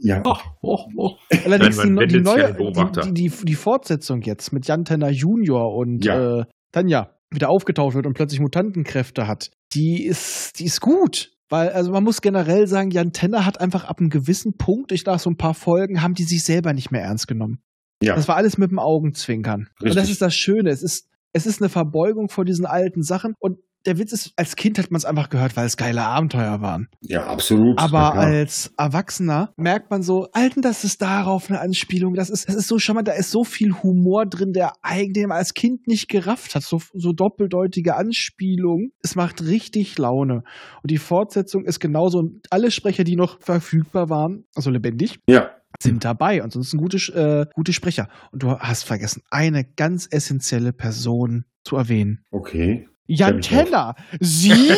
Ja. 0.00 0.22
Oh, 0.24 0.36
oh, 0.62 0.78
oh. 0.96 1.16
Allerdings 1.44 1.78
die, 1.78 2.06
die, 2.06 2.20
neue, 2.20 2.54
die, 2.54 3.12
die, 3.12 3.32
die, 3.44 3.54
Fortsetzung 3.54 4.22
jetzt 4.22 4.52
mit 4.52 4.66
Jan 4.66 4.84
Tenner 4.84 5.10
Junior 5.10 5.74
und 5.74 6.04
ja. 6.04 6.40
äh, 6.40 6.44
Tanja 6.72 7.14
wieder 7.30 7.50
aufgetaucht 7.50 7.94
wird 7.94 8.06
und 8.06 8.14
plötzlich 8.14 8.40
Mutantenkräfte 8.40 9.26
hat, 9.26 9.50
die 9.74 10.04
ist, 10.04 10.58
die 10.58 10.64
ist 10.64 10.80
gut. 10.80 11.32
Weil, 11.50 11.70
also 11.70 11.90
man 11.92 12.04
muss 12.04 12.20
generell 12.20 12.66
sagen, 12.66 12.90
Jan 12.90 13.12
Tenner 13.12 13.44
hat 13.46 13.60
einfach 13.60 13.84
ab 13.84 14.00
einem 14.00 14.10
gewissen 14.10 14.56
Punkt, 14.56 14.92
ich 14.92 15.04
nach 15.06 15.18
so 15.18 15.30
ein 15.30 15.36
paar 15.36 15.54
Folgen, 15.54 16.02
haben 16.02 16.14
die 16.14 16.24
sich 16.24 16.44
selber 16.44 16.72
nicht 16.72 16.90
mehr 16.90 17.02
ernst 17.02 17.26
genommen. 17.26 17.60
Ja. 18.02 18.14
Das 18.14 18.28
war 18.28 18.36
alles 18.36 18.58
mit 18.58 18.70
dem 18.70 18.78
Augenzwinkern. 18.78 19.68
Richtig. 19.80 19.90
Und 19.90 19.96
das 19.96 20.10
ist 20.10 20.22
das 20.22 20.34
Schöne. 20.34 20.70
Es 20.70 20.82
ist, 20.82 21.08
es 21.32 21.46
ist 21.46 21.60
eine 21.60 21.68
Verbeugung 21.68 22.28
vor 22.28 22.44
diesen 22.44 22.66
alten 22.66 23.02
Sachen 23.02 23.34
und 23.38 23.58
der 23.88 23.98
Witz 23.98 24.12
ist, 24.12 24.32
als 24.36 24.54
Kind 24.54 24.78
hat 24.78 24.90
man 24.90 24.98
es 24.98 25.06
einfach 25.06 25.30
gehört, 25.30 25.56
weil 25.56 25.66
es 25.66 25.76
geile 25.78 26.02
Abenteuer 26.02 26.60
waren. 26.60 26.88
Ja, 27.00 27.26
absolut. 27.26 27.78
Aber 27.78 27.98
ja, 27.98 28.12
als 28.12 28.72
Erwachsener 28.76 29.52
merkt 29.56 29.90
man 29.90 30.02
so, 30.02 30.28
Alten, 30.32 30.60
das 30.60 30.84
ist 30.84 31.00
darauf 31.00 31.48
eine 31.48 31.60
Anspielung. 31.60 32.14
Das 32.14 32.28
ist, 32.28 32.48
das 32.48 32.54
ist 32.54 32.68
so 32.68 32.78
charmant, 32.78 33.08
da 33.08 33.12
ist 33.12 33.30
so 33.30 33.44
viel 33.44 33.72
Humor 33.82 34.26
drin, 34.26 34.52
der 34.52 34.74
eigentlich 34.82 35.28
als 35.28 35.54
Kind 35.54 35.88
nicht 35.88 36.08
gerafft 36.08 36.54
hat. 36.54 36.62
So, 36.62 36.80
so 36.92 37.12
doppeldeutige 37.12 37.96
Anspielungen. 37.96 38.92
Es 39.02 39.16
macht 39.16 39.42
richtig 39.42 39.96
Laune. 39.96 40.42
Und 40.82 40.90
die 40.90 40.98
Fortsetzung 40.98 41.64
ist 41.64 41.80
genauso. 41.80 42.18
Und 42.18 42.46
alle 42.50 42.70
Sprecher, 42.70 43.04
die 43.04 43.16
noch 43.16 43.40
verfügbar 43.40 44.10
waren, 44.10 44.44
also 44.54 44.70
lebendig, 44.70 45.18
ja 45.26 45.50
sind 45.80 46.04
dabei. 46.04 46.42
Ansonsten 46.42 46.78
gute, 46.78 46.96
äh, 47.12 47.46
gute 47.54 47.72
Sprecher. 47.72 48.08
Und 48.32 48.42
du 48.42 48.58
hast 48.58 48.82
vergessen, 48.82 49.22
eine 49.30 49.64
ganz 49.64 50.08
essentielle 50.10 50.72
Person 50.72 51.44
zu 51.62 51.76
erwähnen. 51.76 52.24
Okay. 52.30 52.88
Jan 53.10 53.40
Tenner, 53.40 53.94
Sie? 54.20 54.52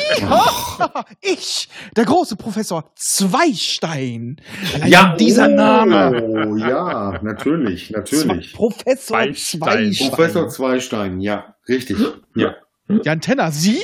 ich, 1.21 1.69
der 1.97 2.05
große 2.05 2.37
Professor 2.37 2.93
Zweistein. 2.95 4.37
Allein 4.75 4.89
ja, 4.89 5.17
dieser 5.17 5.49
oh, 5.49 5.55
Name. 5.57 6.57
Ja, 6.61 7.21
natürlich, 7.23 7.91
natürlich. 7.91 8.55
Professor 8.55 9.19
Zweistein. 9.19 9.61
Zweistein. 9.61 10.09
Professor 10.11 10.49
Zweistein, 10.49 11.21
ja, 11.21 11.57
richtig. 11.69 11.97
Ja. 12.37 12.55
Jan 13.03 13.21
Tenner, 13.21 13.51
Sie? 13.51 13.83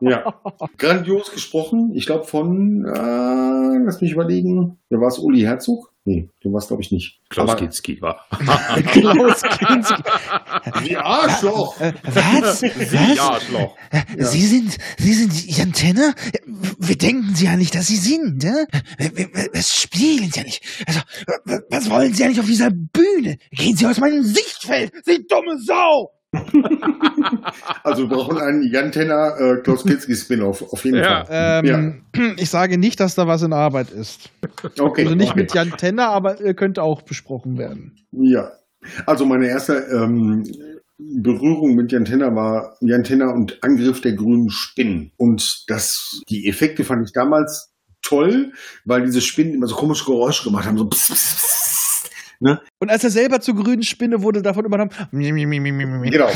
ja, 0.00 0.40
grandios 0.78 1.32
gesprochen. 1.32 1.92
Ich 1.94 2.06
glaube 2.06 2.24
von, 2.24 2.84
äh, 2.84 3.84
lass 3.84 4.00
mich 4.00 4.12
überlegen, 4.12 4.78
wer 4.90 5.00
war 5.00 5.08
es, 5.08 5.18
Uli 5.18 5.40
Herzog? 5.40 5.92
Nee, 6.06 6.28
du 6.42 6.52
warst, 6.52 6.68
glaube 6.68 6.82
ich, 6.82 6.92
nicht. 6.92 7.20
Klaus 7.30 7.56
Kinski 7.56 7.98
war. 8.02 8.26
Klaus 8.92 9.40
Kinski. 9.42 10.02
Wie 10.82 10.96
Arschloch. 10.98 11.80
Äh, 11.80 11.94
was? 12.04 12.62
Wie 12.62 13.18
Arschloch. 13.18 13.74
Ja. 13.90 14.26
Sie 14.26 14.46
sind, 14.46 14.76
Sie 14.98 15.14
sind 15.14 15.56
Jan 15.56 15.72
Tenner? 15.72 16.14
Wir 16.78 16.98
denken 16.98 17.34
Sie 17.34 17.46
ja 17.46 17.56
nicht, 17.56 17.74
dass 17.74 17.86
Sie 17.86 17.96
sind, 17.96 18.42
ne? 18.42 18.66
Das 19.54 19.74
spielen 19.74 20.30
Sie 20.30 20.40
ja 20.40 20.44
nicht. 20.44 20.62
Also, 20.86 21.00
was 21.70 21.88
wollen 21.88 22.12
Sie 22.12 22.22
ja 22.22 22.28
nicht 22.28 22.40
auf 22.40 22.46
dieser 22.46 22.70
Bühne? 22.70 23.38
Gehen 23.50 23.74
Sie 23.74 23.86
aus 23.86 23.98
meinem 23.98 24.24
Sichtfeld, 24.24 24.92
Sie 25.06 25.26
dumme 25.26 25.58
Sau! 25.58 26.13
also 27.82 28.08
wir 28.08 28.16
brauchen 28.16 28.38
einen 28.38 28.62
Jan 28.70 28.92
Tenner 28.92 29.36
äh, 29.38 29.56
Klaus 29.62 29.84
Kinski 29.84 30.14
Spin-off, 30.14 30.62
auf 30.72 30.84
jeden 30.84 30.98
ja. 30.98 31.24
Fall. 31.24 31.62
Ähm, 31.64 32.02
ja. 32.14 32.34
Ich 32.36 32.50
sage 32.50 32.78
nicht, 32.78 33.00
dass 33.00 33.14
da 33.14 33.26
was 33.26 33.42
in 33.42 33.52
Arbeit 33.52 33.90
ist. 33.90 34.30
Okay. 34.78 35.04
Also 35.04 35.14
nicht 35.14 35.32
okay. 35.32 35.40
mit 35.40 35.54
Jan 35.54 35.70
Tenner, 35.76 36.08
aber 36.08 36.40
äh, 36.40 36.54
könnte 36.54 36.82
auch 36.82 37.02
besprochen 37.02 37.58
werden. 37.58 37.96
Ja. 38.12 38.52
Also 39.06 39.24
meine 39.26 39.48
erste 39.48 39.74
ähm, 39.74 40.44
Berührung 40.98 41.74
mit 41.74 41.90
Jan 41.92 42.04
Tenner 42.04 42.34
war 42.34 42.76
Jan 42.80 43.04
Tenner 43.04 43.34
und 43.34 43.62
Angriff 43.62 44.00
der 44.00 44.12
grünen 44.12 44.50
Spinnen. 44.50 45.12
Und 45.16 45.64
das, 45.68 46.20
die 46.28 46.48
Effekte 46.48 46.84
fand 46.84 47.06
ich 47.06 47.12
damals 47.12 47.72
toll, 48.02 48.52
weil 48.84 49.04
diese 49.04 49.20
Spinnen 49.20 49.54
immer 49.54 49.66
so 49.66 49.74
komische 49.74 50.04
Geräusche 50.04 50.44
gemacht 50.44 50.66
haben, 50.66 50.78
so 50.78 50.88
pss, 50.88 51.10
pss, 51.10 51.36
pss 51.36 51.73
Ne? 52.44 52.60
Und 52.78 52.90
als 52.90 53.02
er 53.02 53.08
selber 53.08 53.40
zur 53.40 53.54
grünen 53.54 53.82
Spinne 53.82 54.22
wurde, 54.22 54.42
davon 54.42 54.66
übernommen. 54.66 54.90
Genau. 56.12 56.28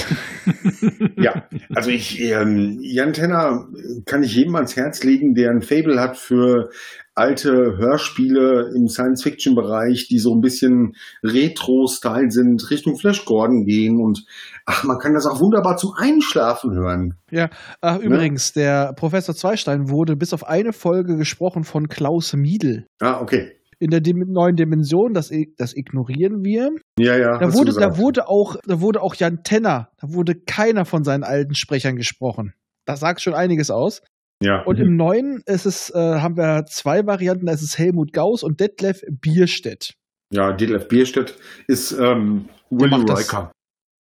ja, 1.16 1.46
also 1.74 1.90
ich, 1.90 2.18
ähm, 2.22 2.78
Jan 2.80 3.12
Tenner 3.12 3.66
kann 4.06 4.22
ich 4.22 4.34
jedem 4.34 4.56
ans 4.56 4.74
Herz 4.74 5.04
legen, 5.04 5.34
der 5.34 5.50
ein 5.50 5.60
Fable 5.60 6.00
hat 6.00 6.16
für 6.16 6.70
alte 7.14 7.76
Hörspiele 7.76 8.70
im 8.74 8.88
Science-Fiction-Bereich, 8.88 10.08
die 10.08 10.18
so 10.18 10.34
ein 10.34 10.40
bisschen 10.40 10.94
Retro-Style 11.22 12.30
sind, 12.30 12.70
Richtung 12.70 12.96
Flash 12.96 13.26
Gordon 13.26 13.66
gehen 13.66 14.00
und 14.00 14.24
ach, 14.64 14.84
man 14.84 14.98
kann 14.98 15.12
das 15.12 15.26
auch 15.26 15.40
wunderbar 15.40 15.76
zum 15.76 15.92
Einschlafen 15.94 16.72
hören. 16.72 17.18
Ja, 17.30 17.50
ach, 17.82 17.98
ne? 17.98 18.04
übrigens, 18.04 18.54
der 18.54 18.94
Professor 18.94 19.34
Zweistein 19.34 19.90
wurde 19.90 20.16
bis 20.16 20.32
auf 20.32 20.48
eine 20.48 20.72
Folge 20.72 21.18
gesprochen 21.18 21.64
von 21.64 21.88
Klaus 21.88 22.32
Miedl. 22.32 22.86
Ah, 22.98 23.20
okay 23.20 23.57
in 23.78 23.90
der 23.90 24.00
neuen 24.26 24.56
Dimension, 24.56 25.14
das, 25.14 25.30
das 25.56 25.76
ignorieren 25.76 26.44
wir. 26.44 26.70
Ja, 26.98 27.16
ja. 27.16 27.38
Da 27.38 27.54
wurde, 27.54 27.72
da 27.72 27.96
wurde 27.96 28.28
auch, 28.28 28.56
da 28.66 28.80
wurde 28.80 29.02
auch 29.02 29.14
Jan 29.14 29.42
Tenner, 29.44 29.90
da 30.00 30.12
wurde 30.12 30.34
keiner 30.34 30.84
von 30.84 31.04
seinen 31.04 31.22
alten 31.22 31.54
Sprechern 31.54 31.96
gesprochen. 31.96 32.54
Das 32.86 33.00
sagt 33.00 33.20
schon 33.20 33.34
einiges 33.34 33.70
aus. 33.70 34.02
Ja. 34.42 34.62
Und 34.62 34.78
im 34.78 34.96
neuen 34.96 35.42
ist 35.46 35.66
es, 35.66 35.90
äh, 35.90 35.98
haben 35.98 36.36
wir 36.36 36.64
zwei 36.66 37.06
Varianten, 37.06 37.46
da 37.46 37.52
ist 37.52 37.62
es 37.62 37.78
Helmut 37.78 38.12
Gauss 38.12 38.42
und 38.42 38.60
Detlef 38.60 39.02
Bierstedt. 39.10 39.94
Ja, 40.32 40.52
Detlef 40.52 40.88
Bierstedt 40.88 41.36
ist 41.66 41.92
ähm, 41.92 42.48
Willy 42.70 42.94
Riker. 42.94 43.50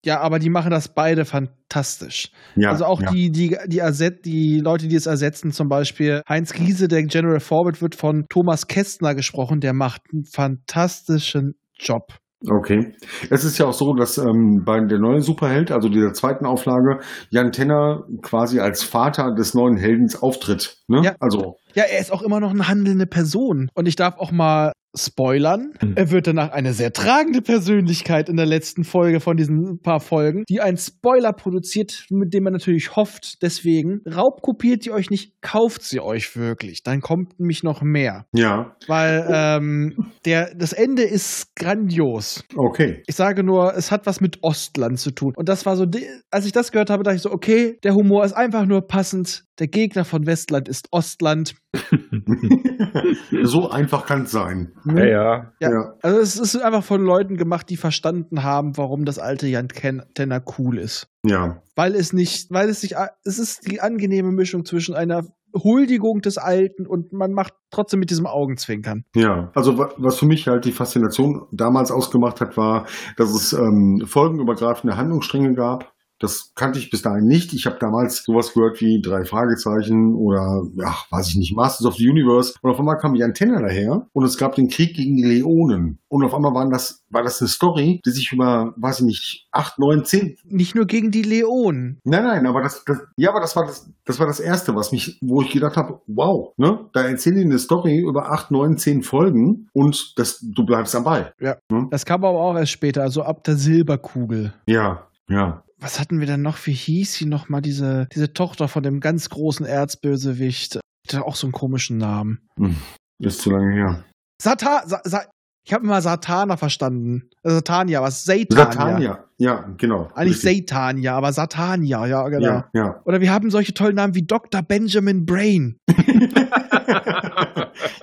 Ja, 0.06 0.20
aber 0.20 0.40
die 0.40 0.50
machen 0.50 0.72
das 0.72 0.90
beide 0.90 1.24
fantastisch. 1.24 2.32
Ja, 2.56 2.70
also 2.70 2.86
auch 2.86 3.02
ja. 3.02 3.12
die, 3.12 3.32
die, 3.32 3.58
die, 3.68 3.80
Erset 3.80 4.26
die 4.26 4.60
Leute, 4.60 4.88
die 4.88 4.96
es 4.96 5.06
ersetzen, 5.06 5.52
zum 5.52 5.70
Beispiel 5.70 6.22
Heinz 6.28 6.52
Giese, 6.54 6.90
der 6.90 7.04
General 7.04 7.40
Forward, 7.40 7.82
wird 7.82 7.96
von 7.96 8.26
Thomas 8.30 8.68
Kästner 8.68 9.16
gesprochen, 9.16 9.62
der 9.62 9.74
macht 9.74 10.02
einen 10.12 10.26
fantastischen 10.26 11.56
Job. 11.76 12.20
Okay. 12.50 12.94
Es 13.30 13.46
ist 13.46 13.58
ja 13.58 13.68
auch 13.68 13.74
so, 13.74 13.94
dass 13.94 14.18
ähm, 14.18 14.64
bei 14.66 14.82
der 14.82 15.00
neuen 15.00 15.22
Superheld, 15.22 15.72
also 15.72 15.88
dieser 15.88 16.12
zweiten 16.12 16.46
Auflage, 16.46 17.00
Jan 17.30 17.54
Tenner 17.54 18.04
quasi 18.22 18.60
als 18.60 18.84
Vater 18.84 19.34
des 19.34 19.54
neuen 19.54 19.78
Heldens 19.78 20.22
auftritt. 20.22 20.83
Ne? 20.88 21.02
Ja. 21.04 21.16
Also. 21.20 21.58
Ja, 21.76 21.84
er 21.84 22.00
ist 22.00 22.12
auch 22.12 22.22
immer 22.22 22.40
noch 22.40 22.52
eine 22.52 22.68
handelnde 22.68 23.08
Person. 23.08 23.70
Und 23.74 23.88
ich 23.88 23.96
darf 23.96 24.18
auch 24.18 24.32
mal 24.32 24.74
spoilern. 24.96 25.74
Mhm. 25.82 25.94
Er 25.96 26.12
wird 26.12 26.28
danach 26.28 26.52
eine 26.52 26.74
sehr 26.74 26.94
tragende 26.94 27.42
Persönlichkeit 27.42 28.30
in 28.30 28.38
der 28.38 28.46
letzten 28.46 28.84
Folge 28.84 29.20
von 29.20 29.38
diesen 29.38 29.80
paar 29.80 30.00
Folgen, 30.00 30.44
die 30.50 30.62
einen 30.62 30.78
Spoiler 30.78 31.34
produziert, 31.34 32.06
mit 32.10 32.34
dem 32.34 32.44
man 32.44 32.54
natürlich 32.54 32.96
hofft. 32.96 33.42
Deswegen 33.42 34.02
raubkopiert 34.08 34.86
ihr 34.86 34.94
euch 34.94 35.10
nicht, 35.10 35.42
kauft 35.42 35.82
sie 35.84 36.00
euch 36.00 36.36
wirklich. 36.36 36.84
Dann 36.84 37.02
kommt 37.02 37.40
nämlich 37.40 37.64
noch 37.64 37.82
mehr. 37.82 38.26
Ja. 38.34 38.76
Weil 38.88 39.28
ähm, 39.32 40.12
der, 40.26 40.54
das 40.56 40.74
Ende 40.74 41.04
ist 41.04 41.56
grandios. 41.56 42.44
Okay. 42.56 43.02
Ich 43.08 43.16
sage 43.16 43.44
nur, 43.44 43.76
es 43.76 43.92
hat 43.92 44.06
was 44.06 44.22
mit 44.22 44.44
Ostland 44.44 45.00
zu 45.00 45.12
tun. 45.12 45.34
Und 45.36 45.50
das 45.50 45.66
war 45.66 45.76
so, 45.76 45.88
als 46.30 46.46
ich 46.46 46.52
das 46.52 46.72
gehört 46.72 46.90
habe, 46.90 47.04
dachte 47.04 47.16
ich 47.16 47.22
so, 47.22 47.32
okay, 47.32 47.78
der 47.84 47.96
Humor 47.96 48.24
ist 48.24 48.34
einfach 48.34 48.66
nur 48.66 48.82
passend. 48.82 49.46
Der 49.60 49.68
Gegner 49.68 50.04
von 50.04 50.26
Westland 50.26 50.68
ist 50.68 50.83
Ostland. 50.92 51.56
so 53.44 53.70
einfach 53.70 54.06
kann 54.06 54.24
es 54.24 54.32
sein. 54.32 54.74
Ja, 54.86 55.06
ja, 55.06 55.54
ja. 55.60 55.72
ja. 55.72 55.94
Also 56.02 56.20
es 56.20 56.38
ist 56.38 56.56
einfach 56.58 56.84
von 56.84 57.04
Leuten 57.04 57.38
gemacht, 57.38 57.70
die 57.70 57.78
verstanden 57.78 58.44
haben, 58.44 58.78
warum 58.78 59.06
das 59.06 59.20
alte 59.20 59.48
Jan 59.48 59.68
Tenner 59.70 60.44
cool 60.58 60.78
ist. 60.78 61.08
Ja. 61.26 61.62
Weil 61.76 61.96
es 61.96 62.14
nicht, 62.14 62.52
weil 62.52 62.70
es 62.70 62.82
sich, 62.82 62.96
es 63.24 63.40
ist 63.40 63.70
die 63.70 63.82
angenehme 63.82 64.32
Mischung 64.32 64.66
zwischen 64.66 64.96
einer 64.96 65.24
Huldigung 65.56 66.22
des 66.22 66.38
Alten 66.38 66.88
und 66.88 67.14
man 67.14 67.32
macht 67.32 67.54
trotzdem 67.70 68.00
mit 68.00 68.10
diesem 68.10 68.26
Augenzwinkern. 68.26 69.06
Ja, 69.16 69.52
also 69.54 69.78
was 69.78 70.18
für 70.18 70.26
mich 70.26 70.48
halt 70.48 70.66
die 70.66 70.72
Faszination 70.72 71.46
damals 71.52 71.92
ausgemacht 71.92 72.42
hat, 72.42 72.58
war, 72.58 72.88
dass 73.18 73.34
es 73.34 73.54
ähm, 73.54 74.04
folgenübergreifende 74.06 74.98
Handlungsstränge 74.98 75.54
gab 75.54 75.94
das 76.20 76.54
kannte 76.56 76.80
ich 76.80 76.90
bis 76.90 77.02
dahin 77.02 77.26
nicht. 77.26 77.54
Ich 77.54 77.66
habe 77.66 77.78
damals 77.80 78.24
sowas 78.24 78.54
gehört 78.54 78.80
wie 78.82 79.02
drei 79.02 79.26
Fragezeichen 79.26 80.16
oder, 80.16 80.64
ja, 80.76 80.96
weiß 81.10 81.30
ich 81.30 81.36
nicht, 81.36 81.56
Masters 81.56 81.86
of 81.86 81.96
the 81.96 82.10
Universe. 82.10 82.54
Und 82.62 82.72
auf 82.72 82.80
einmal 82.80 82.98
kam 82.98 83.14
die 83.14 83.24
Antenne 83.24 83.62
daher 83.62 84.08
und 84.14 84.24
es 84.24 84.38
gab 84.38 84.56
den 84.56 84.70
Krieg 84.70 84.96
gegen 84.96 85.18
die 85.18 85.24
Leonen. 85.24 86.00
Und 86.08 86.24
auf 86.24 86.34
einmal 86.34 86.54
waren 86.54 86.70
das, 86.70 87.04
war 87.10 87.24
das 87.24 87.42
eine 87.42 87.50
Story, 87.50 88.02
die 88.06 88.12
sich 88.12 88.32
über, 88.32 88.74
weiß 88.78 89.00
ich 89.00 89.06
nicht, 89.06 89.48
acht, 89.52 89.80
neun, 89.80 90.06
zehn. 90.06 90.38
Nicht 90.46 90.76
nur 90.76 90.86
gegen 90.86 91.12
die 91.12 91.24
Leonen. 91.24 92.00
Nein, 92.04 92.24
nein, 92.24 92.48
aber 92.48 92.62
das, 92.62 92.84
das 92.86 93.00
ja, 93.18 93.32
aber 93.32 93.42
das 93.42 93.56
war 93.56 93.66
das, 93.66 93.92
das 94.06 94.20
war 94.20 94.28
das 94.28 94.40
erste, 94.40 94.76
was 94.76 94.92
mich, 94.92 95.18
wo 95.22 95.42
ich 95.42 95.52
gedacht 95.52 95.76
habe, 95.76 96.02
wow, 96.08 96.54
ne, 96.58 96.90
da 96.94 97.02
erzählen 97.02 97.38
die 97.38 97.44
eine 97.44 97.60
Story 97.60 98.00
über 98.00 98.32
acht, 98.32 98.52
neun, 98.52 98.78
zehn 98.78 99.02
Folgen 99.04 99.68
und 99.74 100.14
das, 100.18 100.40
du 100.42 100.66
bleibst 100.66 100.96
am 100.96 101.04
Ball. 101.04 101.34
Ja. 101.40 101.58
Ne? 101.70 101.88
Das 101.92 102.06
kam 102.06 102.24
aber 102.24 102.40
auch 102.40 102.56
erst 102.56 102.72
später, 102.72 103.02
also 103.02 103.24
ab 103.24 103.44
der 103.44 103.56
Silberkugel. 103.56 104.54
Ja, 104.68 105.08
ja 105.28 105.64
was 105.84 106.00
hatten 106.00 106.20
wir 106.20 106.28
denn 106.28 106.42
noch? 106.42 106.66
Wie 106.66 106.74
hieß 106.74 107.14
sie 107.14 107.26
nochmal, 107.26 107.62
diese, 107.62 108.08
diese 108.14 108.34
Tochter 108.34 108.68
von 108.68 108.84
dem 108.84 109.02
ganz 109.02 109.30
großen 109.30 109.66
Erzbösewicht? 109.66 110.80
Die 111.10 111.18
hat 111.18 111.24
auch 111.24 111.36
so 111.36 111.46
einen 111.46 111.52
komischen 111.52 111.98
Namen. 111.98 112.48
Hm, 112.58 112.78
ist 113.20 113.42
zu 113.42 113.52
lange 113.52 113.74
her. 113.74 114.06
Satan, 114.42 114.88
Sa 114.88 115.02
Sa 115.04 115.26
ich 115.66 115.74
habe 115.74 115.86
immer 115.86 116.02
Satana 116.02 116.58
verstanden. 116.58 117.30
Äh, 117.44 117.52
Satania, 117.52 118.02
was? 118.02 118.26
Satania. 118.26 118.56
Satania, 118.56 119.24
ja, 119.38 119.66
genau. 119.78 120.10
Eigentlich 120.14 120.44
richtig. 120.44 120.70
Satania, 120.70 121.16
aber 121.16 121.32
Satania, 121.32 122.06
ja, 122.06 122.28
genau. 122.28 122.46
Ja, 122.46 122.66
ja. 122.74 123.02
Oder 123.06 123.22
wir 123.22 123.32
haben 123.32 123.50
solche 123.50 123.74
tollen 123.74 123.96
Namen 123.96 124.14
wie 124.14 124.24
Dr. 124.24 124.62
Benjamin 124.62 125.26
Brain. 125.26 125.80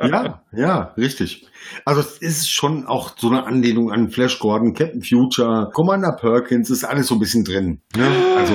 ja, 0.03 0.43
ja, 0.53 0.95
richtig. 0.97 1.47
Also 1.85 2.01
es 2.01 2.19
ist 2.19 2.51
schon 2.51 2.87
auch 2.87 3.13
so 3.19 3.29
eine 3.29 3.45
Anlehnung 3.45 3.93
an 3.93 4.11
Flash 4.11 4.39
Gordon, 4.39 4.73
Captain 4.73 5.03
Future, 5.03 5.69
Commander 5.75 6.17
Perkins, 6.19 6.71
ist 6.71 6.85
alles 6.85 7.09
so 7.09 7.17
ein 7.17 7.21
bisschen 7.21 7.45
drin. 7.45 7.83
Ne? 7.95 8.09
Also 8.39 8.55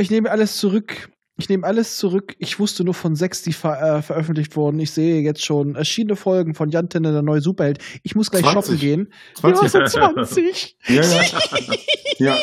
ich 0.00 0.10
nehme 0.10 0.28
alles 0.30 0.56
zurück. 0.56 1.10
Ich 1.40 1.48
nehme 1.48 1.66
alles 1.66 1.96
zurück. 1.96 2.36
Ich 2.38 2.58
wusste 2.58 2.84
nur 2.84 2.92
von 2.92 3.16
sechs, 3.16 3.40
die 3.40 3.54
ver 3.54 3.80
äh, 3.80 4.02
veröffentlicht 4.02 4.56
wurden. 4.56 4.78
Ich 4.78 4.90
sehe 4.90 5.22
jetzt 5.22 5.42
schon 5.42 5.74
erschienene 5.74 6.14
Folgen 6.14 6.54
von 6.54 6.68
Jan 6.68 6.90
Tenne, 6.90 7.12
der 7.12 7.22
neue 7.22 7.40
Superheld. 7.40 7.78
Ich 8.02 8.14
muss 8.14 8.30
gleich 8.30 8.42
20. 8.42 8.54
shoppen 8.54 8.78
gehen. 8.78 9.12
20. 9.36 9.72
Ja, 9.72 9.88
so 9.88 9.98
20. 9.98 10.76
ja, 10.88 11.02
ja. 11.02 11.22
ja. 12.18 12.36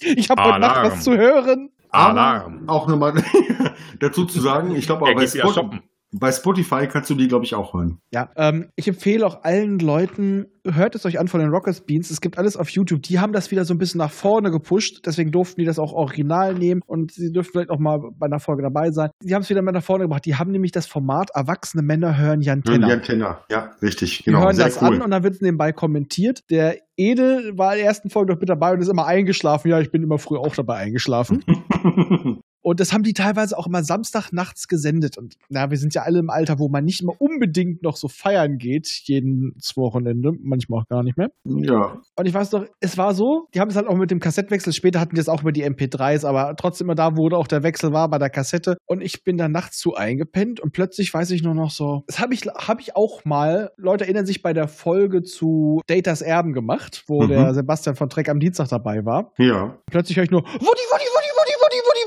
Ich 0.00 0.30
habe 0.30 0.44
heute 0.44 0.60
Nacht 0.60 0.92
was 0.92 1.02
zu 1.02 1.16
hören. 1.16 1.70
Alarm. 1.90 2.68
Auch 2.68 2.86
nochmal 2.86 3.24
dazu 4.00 4.24
zu 4.24 4.40
sagen, 4.40 4.76
ich 4.76 4.86
glaube 4.86 5.04
aber 5.06 5.14
bei, 5.16 5.26
Spot, 5.26 5.70
bei 6.16 6.30
Spotify 6.30 6.86
kannst 6.86 7.10
du 7.10 7.14
die, 7.14 7.26
glaube 7.26 7.44
ich, 7.44 7.54
auch 7.54 7.74
hören. 7.74 7.98
Ja, 8.12 8.30
ähm, 8.36 8.68
ich 8.76 8.86
empfehle 8.86 9.26
auch 9.26 9.42
allen 9.42 9.80
Leuten, 9.80 10.46
hört 10.64 10.94
es 10.94 11.04
euch 11.06 11.18
an 11.18 11.26
von 11.26 11.40
den 11.40 11.50
Rockets 11.50 11.80
Beans. 11.80 12.08
Es 12.10 12.20
gibt 12.20 12.38
alles 12.38 12.56
auf 12.56 12.68
YouTube. 12.68 13.02
Die 13.02 13.18
haben 13.18 13.32
das 13.32 13.50
wieder 13.50 13.64
so 13.64 13.74
ein 13.74 13.78
bisschen 13.78 13.98
nach 13.98 14.12
vorne 14.12 14.52
gepusht. 14.52 15.02
Deswegen 15.04 15.32
durften 15.32 15.60
die 15.60 15.66
das 15.66 15.80
auch 15.80 15.92
original 15.92 16.54
nehmen 16.54 16.82
und 16.86 17.12
sie 17.12 17.32
dürften 17.32 17.52
vielleicht 17.52 17.70
auch 17.70 17.80
mal 17.80 17.98
bei 18.16 18.26
einer 18.26 18.38
Folge 18.38 18.62
dabei 18.62 18.92
sein. 18.92 19.10
Die 19.22 19.34
haben 19.34 19.42
es 19.42 19.50
wieder 19.50 19.60
mal 19.62 19.72
nach 19.72 19.82
vorne 19.82 20.04
gebracht. 20.04 20.24
Die 20.24 20.36
haben 20.36 20.52
nämlich 20.52 20.70
das 20.70 20.86
Format 20.86 21.30
Erwachsene 21.34 21.82
Männer 21.82 22.16
hören 22.16 22.40
Jan 22.40 22.62
Tenner. 22.62 22.88
Jan 22.88 23.02
Tenner, 23.02 23.40
ja, 23.50 23.72
richtig. 23.82 24.24
Genau. 24.24 24.38
Die 24.38 24.44
hören 24.44 24.56
Sehr 24.56 24.66
das 24.66 24.80
cool. 24.80 24.94
an 24.94 25.02
und 25.02 25.10
dann 25.10 25.24
wird 25.24 25.34
es 25.34 25.40
nebenbei 25.40 25.72
kommentiert. 25.72 26.48
Der 26.48 26.76
Edel 26.96 27.58
war 27.58 27.72
in 27.72 27.78
der 27.78 27.88
ersten 27.88 28.08
Folge 28.08 28.32
noch 28.32 28.40
mit 28.40 28.48
dabei 28.48 28.72
und 28.72 28.80
ist 28.80 28.88
immer 28.88 29.06
eingeschlafen. 29.06 29.68
Ja, 29.68 29.80
ich 29.80 29.90
bin 29.90 30.04
immer 30.04 30.18
früh 30.18 30.36
auch 30.36 30.54
dabei 30.54 30.76
eingeschlafen. 30.76 31.42
Und 32.64 32.80
das 32.80 32.92
haben 32.92 33.02
die 33.02 33.12
teilweise 33.12 33.58
auch 33.58 33.66
immer 33.66 33.84
Samstag 33.84 34.32
nachts 34.32 34.68
gesendet. 34.68 35.18
Und 35.18 35.34
na, 35.50 35.70
wir 35.70 35.76
sind 35.76 35.94
ja 35.94 36.02
alle 36.02 36.18
im 36.18 36.30
Alter, 36.30 36.58
wo 36.58 36.68
man 36.68 36.84
nicht 36.84 37.02
immer 37.02 37.12
unbedingt 37.18 37.82
noch 37.82 37.96
so 37.96 38.08
feiern 38.08 38.56
geht, 38.56 38.88
jeden 39.04 39.54
Wochenende, 39.76 40.32
manchmal 40.40 40.80
auch 40.80 40.88
gar 40.88 41.02
nicht 41.02 41.18
mehr. 41.18 41.28
Ja. 41.44 42.00
Und 42.16 42.26
ich 42.26 42.32
weiß 42.32 42.50
doch, 42.50 42.64
es 42.80 42.96
war 42.96 43.14
so, 43.14 43.48
die 43.54 43.60
haben 43.60 43.68
es 43.68 43.76
halt 43.76 43.86
auch 43.86 43.96
mit 43.96 44.10
dem 44.10 44.20
Kassettwechsel, 44.20 44.72
später 44.72 44.98
hatten 44.98 45.14
die 45.14 45.20
es 45.20 45.28
auch 45.28 45.42
über 45.42 45.52
die 45.52 45.64
MP3s, 45.64 46.26
aber 46.26 46.54
trotzdem 46.56 46.86
immer 46.86 46.94
da, 46.94 47.16
wo 47.16 47.28
auch 47.34 47.46
der 47.46 47.62
Wechsel 47.62 47.92
war 47.92 48.08
bei 48.08 48.18
der 48.18 48.30
Kassette. 48.30 48.76
Und 48.86 49.02
ich 49.02 49.24
bin 49.24 49.36
da 49.36 49.48
nachts 49.48 49.78
zu 49.78 49.94
eingepennt 49.94 50.60
und 50.60 50.72
plötzlich 50.72 51.12
weiß 51.12 51.32
ich 51.32 51.42
nur 51.42 51.54
noch 51.54 51.70
so, 51.70 52.04
das 52.06 52.18
habe 52.18 52.32
ich, 52.32 52.42
hab 52.42 52.80
ich 52.80 52.96
auch 52.96 53.24
mal, 53.24 53.72
Leute 53.76 54.04
erinnern 54.04 54.24
sich 54.24 54.40
bei 54.40 54.54
der 54.54 54.68
Folge 54.68 55.22
zu 55.22 55.82
Datas 55.86 56.22
Erben 56.22 56.54
gemacht, 56.54 57.04
wo 57.08 57.22
mhm. 57.22 57.28
der 57.28 57.54
Sebastian 57.54 57.96
von 57.96 58.08
Trek 58.08 58.28
am 58.30 58.40
Dienstag 58.40 58.68
dabei 58.68 59.04
war. 59.04 59.32
Ja. 59.36 59.76
Plötzlich 59.90 60.16
höre 60.16 60.24
ich 60.24 60.30
nur, 60.30 60.42
Woody, 60.42 60.60
Woody, 60.60 61.04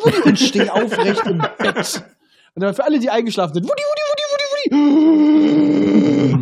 Woody 0.03 0.21
und 0.29 0.39
stehe 0.39 0.73
aufrecht 0.73 1.25
im 1.25 1.37
Bett. 1.37 2.03
Und 2.55 2.61
dann 2.63 2.73
für 2.73 2.83
alle, 2.83 2.99
die 2.99 3.09
eingeschlafen 3.09 3.53
sind, 3.53 3.67
Woody, 3.67 3.83
Woody, 3.83 4.01
Woody, 4.09 4.75
Woody, 6.31 6.35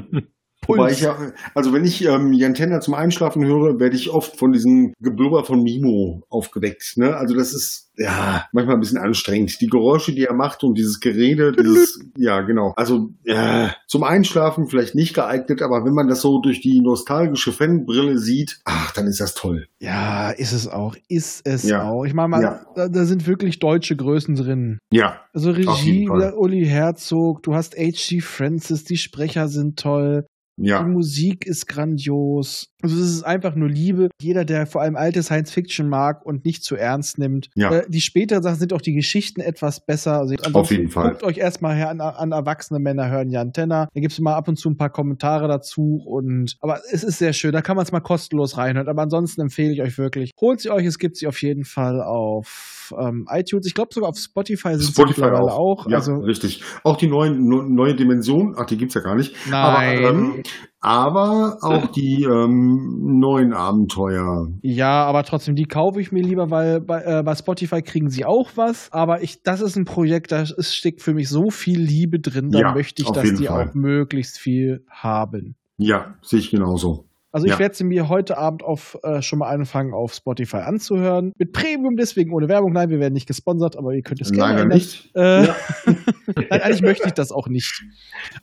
Woody. 0.00 0.28
Wobei 0.68 0.92
ich 0.92 1.00
ja, 1.00 1.16
also 1.54 1.72
wenn 1.72 1.84
ich 1.84 2.04
ähm, 2.04 2.32
Jan 2.34 2.52
Tenner 2.52 2.80
zum 2.80 2.92
Einschlafen 2.92 3.44
höre, 3.44 3.80
werde 3.80 3.96
ich 3.96 4.10
oft 4.10 4.38
von 4.38 4.52
diesem 4.52 4.92
Geblubber 5.00 5.44
von 5.44 5.62
Mimo 5.62 6.22
aufgeweckt. 6.28 6.96
Ne? 6.96 7.16
Also 7.16 7.34
das 7.34 7.54
ist 7.54 7.88
ja 7.96 8.44
manchmal 8.52 8.76
ein 8.76 8.80
bisschen 8.80 8.98
anstrengend. 8.98 9.60
Die 9.60 9.66
Geräusche, 9.66 10.12
die 10.12 10.24
er 10.24 10.34
macht 10.34 10.62
und 10.64 10.76
dieses 10.76 11.00
Gerede, 11.00 11.52
dieses, 11.58 11.98
ja 12.16 12.42
genau. 12.42 12.74
Also 12.76 13.08
ja, 13.24 13.74
zum 13.86 14.04
Einschlafen 14.04 14.66
vielleicht 14.66 14.94
nicht 14.94 15.14
geeignet, 15.14 15.62
aber 15.62 15.84
wenn 15.86 15.94
man 15.94 16.06
das 16.06 16.20
so 16.20 16.40
durch 16.40 16.60
die 16.60 16.80
nostalgische 16.80 17.52
Fanbrille 17.52 18.18
sieht, 18.18 18.60
ach, 18.64 18.92
dann 18.92 19.06
ist 19.06 19.20
das 19.20 19.34
toll. 19.34 19.68
Ja, 19.80 20.30
ist 20.30 20.52
es 20.52 20.68
auch, 20.68 20.96
ist 21.08 21.46
es 21.46 21.64
ja. 21.64 21.88
auch. 21.88 22.04
Ich 22.04 22.14
meine, 22.14 22.42
ja. 22.42 22.60
da, 22.74 22.88
da, 22.88 23.04
sind 23.04 23.26
wirklich 23.26 23.58
deutsche 23.58 23.96
Größen 23.96 24.34
drin. 24.34 24.78
Ja. 24.92 25.20
Also 25.32 25.50
Regie, 25.50 26.08
Uli 26.08 26.66
Herzog, 26.66 27.42
du 27.42 27.54
hast 27.54 27.74
H.G. 27.76 28.20
Francis, 28.20 28.84
die 28.84 28.98
Sprecher 28.98 29.48
sind 29.48 29.78
toll. 29.78 30.26
Ja. 30.58 30.82
Die 30.82 30.90
Musik 30.90 31.46
ist 31.46 31.66
grandios. 31.66 32.68
Also 32.82 32.96
es 32.96 33.10
ist 33.10 33.22
einfach 33.22 33.54
nur 33.54 33.68
Liebe. 33.68 34.08
Jeder, 34.20 34.44
der 34.44 34.66
vor 34.66 34.82
allem 34.82 34.96
alte 34.96 35.22
Science 35.22 35.50
Fiction 35.50 35.88
mag 35.88 36.24
und 36.24 36.44
nicht 36.44 36.62
zu 36.62 36.76
ernst 36.76 37.18
nimmt. 37.18 37.48
Ja. 37.54 37.72
Äh, 37.72 37.84
die 37.88 38.00
späteren 38.00 38.42
Sachen 38.42 38.58
sind 38.58 38.72
auch 38.72 38.80
die 38.80 38.92
Geschichten 38.92 39.40
etwas 39.40 39.84
besser. 39.84 40.18
Also 40.18 40.34
Auf 40.52 40.70
jeden 40.70 40.88
Fall. 40.88 41.10
Guckt 41.10 41.22
euch 41.24 41.38
erstmal 41.38 41.74
her 41.76 41.90
an, 41.90 42.00
an 42.00 42.32
erwachsene 42.32 42.78
Männer 42.80 43.08
hören 43.08 43.30
Jan 43.30 43.52
Tenner. 43.52 43.88
Da 43.94 44.00
gibt 44.00 44.12
es 44.12 44.20
mal 44.20 44.34
ab 44.34 44.48
und 44.48 44.56
zu 44.56 44.68
ein 44.68 44.76
paar 44.76 44.90
Kommentare 44.90 45.48
dazu. 45.48 46.02
Und 46.04 46.56
aber 46.60 46.80
es 46.92 47.02
ist 47.04 47.18
sehr 47.18 47.32
schön. 47.32 47.52
Da 47.52 47.62
kann 47.62 47.76
man 47.76 47.84
es 47.84 47.92
mal 47.92 48.00
kostenlos 48.00 48.56
reinhören. 48.56 48.88
Aber 48.88 49.02
ansonsten 49.02 49.40
empfehle 49.40 49.72
ich 49.72 49.82
euch 49.82 49.98
wirklich. 49.98 50.32
Holt 50.40 50.60
sie 50.60 50.70
euch. 50.70 50.86
Es 50.86 50.98
gibt 50.98 51.16
sie 51.16 51.26
auf 51.26 51.40
jeden 51.42 51.64
Fall 51.64 52.00
auf 52.00 52.94
ähm, 52.98 53.26
iTunes. 53.30 53.66
Ich 53.66 53.74
glaube 53.74 53.92
sogar 53.92 54.10
auf 54.10 54.18
Spotify 54.18 54.74
sind 54.74 54.82
Spotify 54.82 55.14
sie 55.14 55.20
mittlerweile 55.22 55.52
auch. 55.52 55.84
auch. 55.84 55.90
Ja, 55.90 55.98
also, 55.98 56.16
richtig. 56.16 56.62
Auch 56.84 56.96
die 56.96 57.08
neuen, 57.08 57.48
neue 57.74 57.94
Dimension. 57.94 58.54
Ach, 58.56 58.66
die 58.66 58.76
gibt 58.76 58.90
es 58.90 58.94
ja 58.94 59.00
gar 59.00 59.14
nicht. 59.14 59.34
Nein. 59.48 60.04
Aber, 60.04 60.10
ähm, 60.10 60.42
aber 60.80 61.58
auch 61.62 61.86
die 61.88 62.22
ähm, 62.22 63.18
neuen 63.18 63.52
Abenteuer. 63.52 64.48
Ja, 64.62 65.04
aber 65.04 65.24
trotzdem, 65.24 65.56
die 65.56 65.64
kaufe 65.64 66.00
ich 66.00 66.12
mir 66.12 66.22
lieber, 66.22 66.50
weil 66.50 66.80
bei, 66.80 67.02
äh, 67.02 67.22
bei 67.22 67.34
Spotify 67.34 67.82
kriegen 67.82 68.10
sie 68.10 68.24
auch 68.24 68.50
was. 68.54 68.92
Aber 68.92 69.22
ich, 69.22 69.42
das 69.42 69.60
ist 69.60 69.76
ein 69.76 69.84
Projekt, 69.84 70.30
da 70.30 70.46
steckt 70.46 71.02
für 71.02 71.14
mich 71.14 71.28
so 71.28 71.50
viel 71.50 71.80
Liebe 71.80 72.20
drin, 72.20 72.50
da 72.50 72.60
ja, 72.60 72.74
möchte 72.74 73.02
ich, 73.02 73.10
dass 73.10 73.34
die 73.34 73.46
Fall. 73.46 73.70
auch 73.70 73.74
möglichst 73.74 74.38
viel 74.38 74.84
haben. 74.88 75.56
Ja, 75.78 76.14
sehe 76.22 76.38
ich 76.38 76.50
genauso. 76.50 77.07
Also 77.30 77.46
ich 77.46 77.52
ja. 77.52 77.58
werde 77.58 77.74
sie 77.74 77.84
mir 77.84 78.08
heute 78.08 78.38
Abend 78.38 78.62
auf 78.62 78.98
äh, 79.02 79.20
schon 79.20 79.40
mal 79.40 79.48
anfangen 79.48 79.92
auf 79.92 80.14
Spotify 80.14 80.58
anzuhören. 80.58 81.32
Mit 81.36 81.52
Premium 81.52 81.96
deswegen 81.96 82.32
ohne 82.32 82.48
Werbung. 82.48 82.72
Nein, 82.72 82.88
wir 82.88 83.00
werden 83.00 83.12
nicht 83.12 83.26
gesponsert, 83.26 83.76
aber 83.76 83.92
ihr 83.92 84.02
könnt 84.02 84.22
es 84.22 84.32
gerne. 84.32 84.54
Leider 84.54 84.64
nicht. 84.64 85.10
Äh, 85.14 85.46
ja. 85.46 85.56
nein, 85.86 86.62
eigentlich 86.62 86.82
möchte 86.82 87.06
ich 87.06 87.12
das 87.12 87.30
auch 87.30 87.48
nicht. 87.48 87.84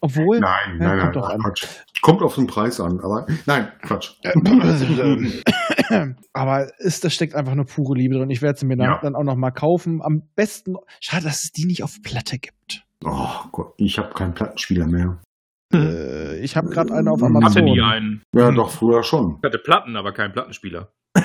Obwohl. 0.01 0.39
Nein, 0.39 0.77
nein, 0.77 0.99
kommt 0.99 1.03
nein. 1.03 1.13
Doch 1.13 1.29
an. 1.29 1.39
Quatsch. 1.41 1.65
Kommt 2.01 2.21
auf 2.21 2.35
den 2.35 2.45
Preis 2.45 2.79
an, 2.79 2.99
aber 2.99 3.25
nein, 3.47 3.69
Quatsch. 3.81 4.11
aber 6.33 6.67
ist, 6.79 7.03
da 7.03 7.09
steckt 7.09 7.33
einfach 7.33 7.55
nur 7.55 7.65
pure 7.65 7.95
Liebe 7.97 8.15
drin. 8.15 8.29
Ich 8.29 8.43
werde 8.43 8.59
sie 8.59 8.67
mir 8.67 8.77
ja. 8.77 8.99
dann 9.01 9.15
auch 9.15 9.23
noch 9.23 9.35
mal 9.35 9.51
kaufen. 9.51 10.03
Am 10.03 10.21
besten. 10.35 10.75
Schade, 10.99 11.23
dass 11.23 11.43
es 11.43 11.51
die 11.51 11.65
nicht 11.65 11.81
auf 11.81 12.01
Platte 12.03 12.37
gibt. 12.37 12.85
Oh 13.03 13.47
Gott, 13.51 13.73
ich 13.77 13.97
habe 13.97 14.13
keinen 14.13 14.35
Plattenspieler 14.35 14.85
mehr. 14.85 15.19
Äh, 15.73 16.39
ich 16.43 16.55
habe 16.55 16.69
gerade 16.69 16.93
einen 16.93 17.07
auf 17.07 17.21
Hm. 17.21 17.43
Hatte 17.43 17.61
nie 17.61 17.79
Amazon. 17.79 17.91
einen. 17.91 18.23
Ja, 18.35 18.51
doch, 18.51 18.69
früher 18.71 19.03
schon. 19.03 19.37
Ich 19.41 19.45
hatte 19.47 19.57
Platten, 19.59 19.95
aber 19.95 20.11
keinen 20.13 20.33
Plattenspieler. 20.33 20.89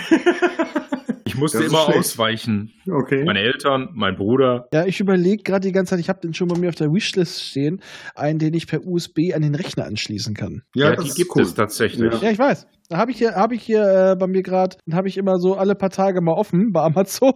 Ich 1.25 1.37
musste 1.39 1.59
immer 1.63 1.85
schlecht. 1.85 1.99
ausweichen. 2.01 2.73
Okay. 2.91 3.23
Meine 3.25 3.39
Eltern, 3.39 3.91
mein 3.95 4.17
Bruder. 4.17 4.67
Ja, 4.73 4.85
ich 4.85 4.99
überlege 4.99 5.45
gerade 5.45 5.61
die 5.61 5.71
ganze 5.73 5.91
Zeit, 5.91 6.01
ich 6.01 6.09
habe 6.09 6.19
den 6.19 6.35
schon 6.35 6.49
bei 6.49 6.59
mir 6.59 6.71
auf 6.71 6.75
der 6.75 6.89
Wishlist 6.89 7.45
stehen, 7.45 7.81
einen, 8.17 8.41
den 8.41 8.53
ich 8.53 8.67
per 8.67 8.85
USB 8.85 9.33
an 9.33 9.43
den 9.43 9.55
Rechner 9.55 9.85
anschließen 9.85 10.35
kann. 10.35 10.63
Ja, 10.75 10.93
das 10.97 11.05
die 11.05 11.23
gibt 11.23 11.31
cool. 11.37 11.43
es 11.43 11.55
tatsächlich. 11.55 12.13
Ja. 12.13 12.19
Ja, 12.21 12.31
ich 12.33 12.39
weiß. 12.39 12.67
Da 12.89 12.97
habe 12.99 13.13
ich 13.13 13.19
hier, 13.19 13.37
habe 13.37 13.55
ich 13.55 13.63
hier 13.63 13.83
äh, 13.85 14.17
bei 14.19 14.27
mir 14.27 14.43
gerade, 14.43 14.77
dann 14.87 14.97
habe 14.97 15.07
ich 15.07 15.17
immer 15.17 15.37
so 15.39 15.55
alle 15.55 15.77
paar 15.77 15.91
Tage 15.91 16.21
mal 16.21 16.33
offen 16.33 16.73
bei 16.73 16.81
Amazon. 16.83 17.35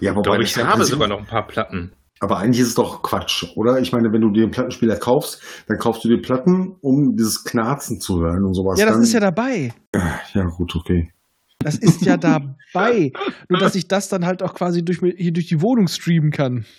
Ja, 0.00 0.12
Ich 0.12 0.16
wobei 0.16 0.22
glaube, 0.22 0.42
ich 0.44 0.56
ja 0.56 0.66
habe 0.66 0.84
sogar 0.84 1.06
noch 1.08 1.18
ein 1.18 1.26
paar 1.26 1.46
Platten. 1.46 1.92
Aber 2.22 2.36
eigentlich 2.38 2.60
ist 2.60 2.68
es 2.68 2.74
doch 2.74 3.02
Quatsch, 3.02 3.46
oder? 3.56 3.80
Ich 3.80 3.92
meine, 3.92 4.12
wenn 4.12 4.20
du 4.20 4.30
dir 4.30 4.42
einen 4.42 4.50
Plattenspieler 4.52 4.96
kaufst, 4.96 5.40
dann 5.68 5.78
kaufst 5.78 6.04
du 6.04 6.08
dir 6.08 6.20
Platten, 6.20 6.76
um 6.82 7.16
dieses 7.16 7.44
Knarzen 7.44 7.98
zu 7.98 8.20
hören 8.20 8.44
und 8.44 8.52
sowas. 8.54 8.78
Ja, 8.78 8.84
das 8.86 8.96
dann, 8.96 9.02
ist 9.04 9.12
ja 9.14 9.20
dabei. 9.20 9.72
Ja, 10.34 10.44
gut, 10.44 10.76
okay. 10.76 11.10
Das 11.60 11.76
ist 11.76 12.02
ja 12.04 12.16
dabei. 12.74 13.12
Nur, 13.48 13.58
dass 13.58 13.74
ich 13.74 13.88
das 13.88 14.08
dann 14.10 14.26
halt 14.26 14.42
auch 14.42 14.54
quasi 14.54 14.84
durch, 14.84 14.98
hier 15.16 15.32
durch 15.32 15.46
die 15.48 15.62
Wohnung 15.62 15.88
streamen 15.88 16.30
kann. 16.30 16.66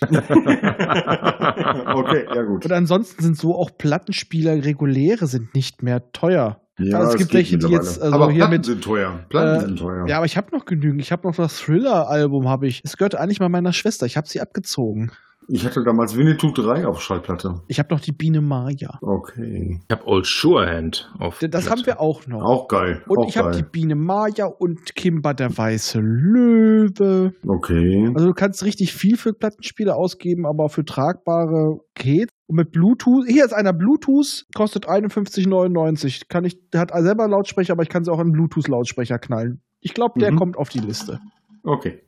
okay, 1.94 2.24
ja 2.34 2.42
gut. 2.42 2.64
Und 2.64 2.72
ansonsten 2.72 3.22
sind 3.22 3.36
so 3.36 3.54
auch 3.56 3.70
Plattenspieler 3.76 4.64
reguläre 4.64 5.26
sind 5.26 5.54
nicht 5.54 5.82
mehr 5.82 6.10
teuer. 6.12 6.60
Ja, 6.78 6.98
Also 6.98 7.12
es 7.12 7.18
gibt 7.18 7.34
welche, 7.34 7.58
die 7.58 7.66
jetzt, 7.68 8.00
also 8.00 8.14
Aber 8.14 8.30
hier 8.30 8.38
Platten 8.46 8.52
mit- 8.52 8.64
sind 8.64 8.82
teuer. 8.82 9.24
Platten 9.28 9.56
Äh, 9.56 9.66
sind 9.66 9.78
teuer. 9.78 10.06
Ja, 10.08 10.16
aber 10.16 10.26
ich 10.26 10.36
habe 10.36 10.56
noch 10.56 10.64
genügend. 10.64 11.02
Ich 11.02 11.12
habe 11.12 11.26
noch 11.28 11.36
das 11.36 11.58
Thriller-Album, 11.58 12.48
habe 12.48 12.66
ich. 12.66 12.80
Es 12.84 12.96
gehört 12.96 13.14
eigentlich 13.14 13.40
mal 13.40 13.48
meiner 13.50 13.72
Schwester. 13.72 14.06
Ich 14.06 14.16
habe 14.16 14.26
sie 14.28 14.40
abgezogen. 14.40 15.10
Ich 15.48 15.64
hatte 15.64 15.82
damals 15.84 16.16
Winnetou 16.16 16.50
3 16.52 16.86
auf 16.86 17.02
Schallplatte. 17.02 17.60
Ich 17.66 17.78
habe 17.78 17.92
noch 17.92 18.00
die 18.00 18.12
Biene 18.12 18.40
Maya. 18.40 18.98
Okay. 19.02 19.80
Ich 19.88 19.92
habe 19.96 20.06
Old 20.06 20.24
Surehand 20.26 21.12
auf. 21.18 21.38
Das 21.40 21.68
haben 21.68 21.84
wir 21.84 22.00
auch 22.00 22.26
noch. 22.26 22.42
Auch 22.42 22.68
geil. 22.68 23.02
Und 23.08 23.18
auch 23.18 23.28
ich 23.28 23.36
habe 23.36 23.50
die 23.50 23.62
Biene 23.62 23.94
Maya 23.94 24.46
und 24.46 24.94
Kimber 24.94 25.34
der 25.34 25.56
weiße 25.56 26.00
Löwe. 26.00 27.32
Okay. 27.46 28.10
Also 28.14 28.28
du 28.28 28.34
kannst 28.34 28.64
richtig 28.64 28.92
viel 28.94 29.16
für 29.16 29.32
Plattenspiele 29.32 29.94
ausgeben, 29.94 30.46
aber 30.46 30.68
für 30.68 30.84
tragbare 30.84 31.78
geht. 31.94 32.28
Und 32.46 32.56
mit 32.56 32.70
Bluetooth, 32.72 33.26
hier 33.26 33.44
ist 33.44 33.52
einer 33.52 33.72
Bluetooth, 33.72 34.46
kostet 34.54 34.88
51,99. 34.88 36.28
Kann 36.28 36.44
ich, 36.44 36.58
der 36.70 36.80
hat 36.80 36.90
selber 36.94 37.24
einen 37.24 37.32
Lautsprecher, 37.32 37.72
aber 37.72 37.82
ich 37.82 37.88
kann 37.88 38.04
sie 38.04 38.12
auch 38.12 38.18
an 38.18 38.32
Bluetooth-Lautsprecher 38.32 39.18
knallen. 39.18 39.60
Ich 39.80 39.94
glaube, 39.94 40.18
der 40.20 40.32
Mhm. 40.32 40.36
kommt 40.36 40.56
auf 40.56 40.68
die 40.68 40.80
Liste. 40.80 41.20
Okay. 41.64 42.02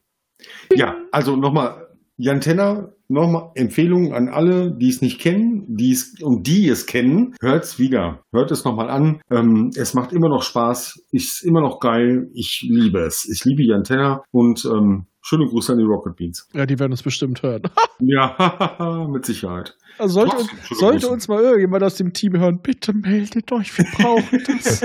Ja, 0.75 0.97
also 1.13 1.37
nochmal, 1.37 1.84
Jan 2.17 2.41
Tenner, 2.41 2.93
nochmal 3.09 3.51
Empfehlung 3.55 4.15
an 4.15 4.29
alle, 4.29 4.77
die 4.77 4.89
es 4.89 5.03
nicht 5.03 5.21
kennen, 5.21 5.65
die 5.69 5.91
es 5.91 6.15
und 6.23 6.47
die 6.47 6.69
es 6.69 6.87
kennen, 6.87 7.35
hört's 7.41 7.79
wieder. 7.79 8.23
Hört 8.33 8.53
es 8.53 8.65
nochmal 8.65 8.89
an. 8.89 9.21
Ähm, 9.33 9.71
es 9.75 9.95
macht 9.95 10.13
immer 10.13 10.29
noch 10.29 10.43
Spaß, 10.43 11.07
ist 11.11 11.43
immer 11.43 11.61
noch 11.61 11.81
geil. 11.81 12.29
Ich 12.35 12.65
liebe 12.69 13.01
es. 13.01 13.29
Ich 13.29 13.45
liebe 13.45 13.65
Jan 13.65 13.83
Tenner 13.83 14.23
und 14.31 14.65
ähm, 14.65 15.07
schöne 15.25 15.47
Grüße 15.47 15.73
an 15.73 15.79
die 15.79 15.85
Rocket 15.85 16.17
Beans. 16.17 16.47
Ja, 16.53 16.67
die 16.67 16.79
werden 16.79 16.93
uns 16.93 17.03
bestimmt 17.03 17.43
hören. 17.43 17.63
Ja, 18.01 19.07
mit 19.09 19.25
Sicherheit. 19.25 19.77
Also 19.99 20.15
sollte, 20.15 20.37
uns, 20.37 20.51
sollte 20.73 21.09
uns 21.09 21.29
mal 21.29 21.41
irgendjemand 21.41 21.85
aus 21.85 21.95
dem 21.95 22.13
Team 22.13 22.37
hören, 22.37 22.59
bitte 22.61 22.93
meldet 22.93 23.51
euch, 23.53 23.79
wir 23.79 23.85
brauchen 23.97 24.43
das. 24.47 24.85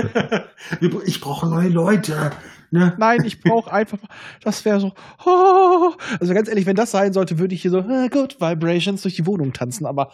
Ich 1.04 1.20
brauche 1.20 1.48
neue 1.48 1.68
Leute. 1.68 2.30
Ne? 2.70 2.94
Nein, 2.98 3.24
ich 3.24 3.40
brauche 3.40 3.72
einfach, 3.72 3.98
das 4.44 4.64
wäre 4.64 4.78
so, 4.78 4.92
oh. 5.26 5.90
also 6.20 6.32
ganz 6.32 6.48
ehrlich, 6.48 6.66
wenn 6.66 6.76
das 6.76 6.92
sein 6.92 7.12
sollte, 7.12 7.40
würde 7.40 7.52
ich 7.52 7.62
hier 7.62 7.72
so, 7.72 7.80
ah, 7.80 8.06
good 8.08 8.40
Vibrations 8.40 9.02
durch 9.02 9.16
die 9.16 9.26
Wohnung 9.26 9.52
tanzen, 9.52 9.86
aber 9.86 10.12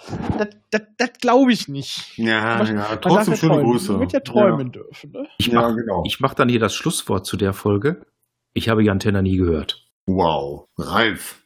das, 0.70 1.10
glaube 1.20 1.52
ich 1.52 1.68
nicht. 1.68 2.16
Ja, 2.16 2.56
Man- 2.56 2.76
ja, 2.76 2.96
trotzdem 2.96 3.34
ja 3.34 3.38
schöne 3.38 3.52
träumen. 3.52 3.70
Grüße. 3.72 3.92
Man 3.92 4.00
wird 4.00 4.12
ja 4.14 4.20
träumen 4.20 4.72
dürfen, 4.72 5.12
ne? 5.12 5.28
Ich 5.36 5.48
Ja, 5.48 5.60
mache 5.60 5.76
genau. 5.76 6.02
mach 6.20 6.32
dann 6.32 6.48
hier 6.48 6.60
das 6.60 6.74
Schlusswort 6.74 7.26
zu 7.26 7.36
der 7.36 7.52
Folge. 7.52 8.06
Ich 8.54 8.70
habe 8.70 8.82
Jan 8.82 9.00
Tenner 9.00 9.20
nie 9.20 9.36
gehört. 9.36 9.86
Wow. 10.06 10.68
Ralf. 10.78 11.42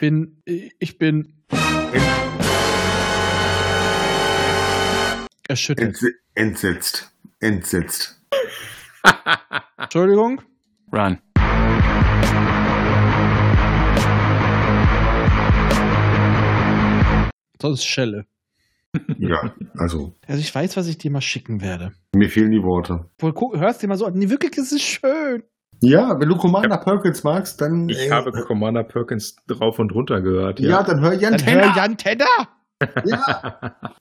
Bin, 0.00 0.40
ich 0.44 0.98
bin 0.98 1.34
erschüttert. 5.48 5.86
Entse 5.86 6.12
entsetzt. 6.34 7.12
Entsetzt. 7.40 8.20
Entschuldigung. 9.76 10.40
Run. 10.92 11.18
Das 17.58 17.72
ist 17.72 17.84
Schelle. 17.84 18.26
Ja, 19.18 19.54
also 19.76 20.14
Also 20.26 20.40
ich 20.40 20.54
weiß, 20.54 20.76
was 20.76 20.86
ich 20.86 20.98
dir 20.98 21.10
mal 21.10 21.20
schicken 21.20 21.60
werde. 21.60 21.92
mir 22.14 22.28
fehlen 22.28 22.52
die 22.52 22.62
Worte. 22.62 23.10
Wohl, 23.18 23.32
guck, 23.32 23.56
hörst 23.56 23.82
dir 23.82 23.88
mal 23.88 23.96
so 23.96 24.06
an. 24.06 24.14
Nee, 24.14 24.28
wirklich, 24.30 24.52
das 24.52 24.70
ist 24.70 24.82
schön. 24.82 25.42
Ja, 25.84 26.18
wenn 26.18 26.28
du 26.28 26.36
Commander 26.36 26.78
Perkins 26.78 27.22
magst, 27.24 27.60
dann. 27.60 27.88
Ich 27.88 28.06
äh, 28.06 28.10
habe 28.10 28.32
Commander 28.32 28.82
Perkins 28.84 29.36
drauf 29.46 29.78
und 29.78 29.92
runter 29.92 30.20
gehört. 30.20 30.60
Ja, 30.60 30.82
dann 30.82 31.00
hör 31.00 31.12
Jan 31.12 31.32
Dann 31.32 31.40
Tenner. 31.40 31.74
hör 31.74 31.76
Jan 31.76 31.96
Tenner. 31.96 32.24
Ja. 33.04 33.52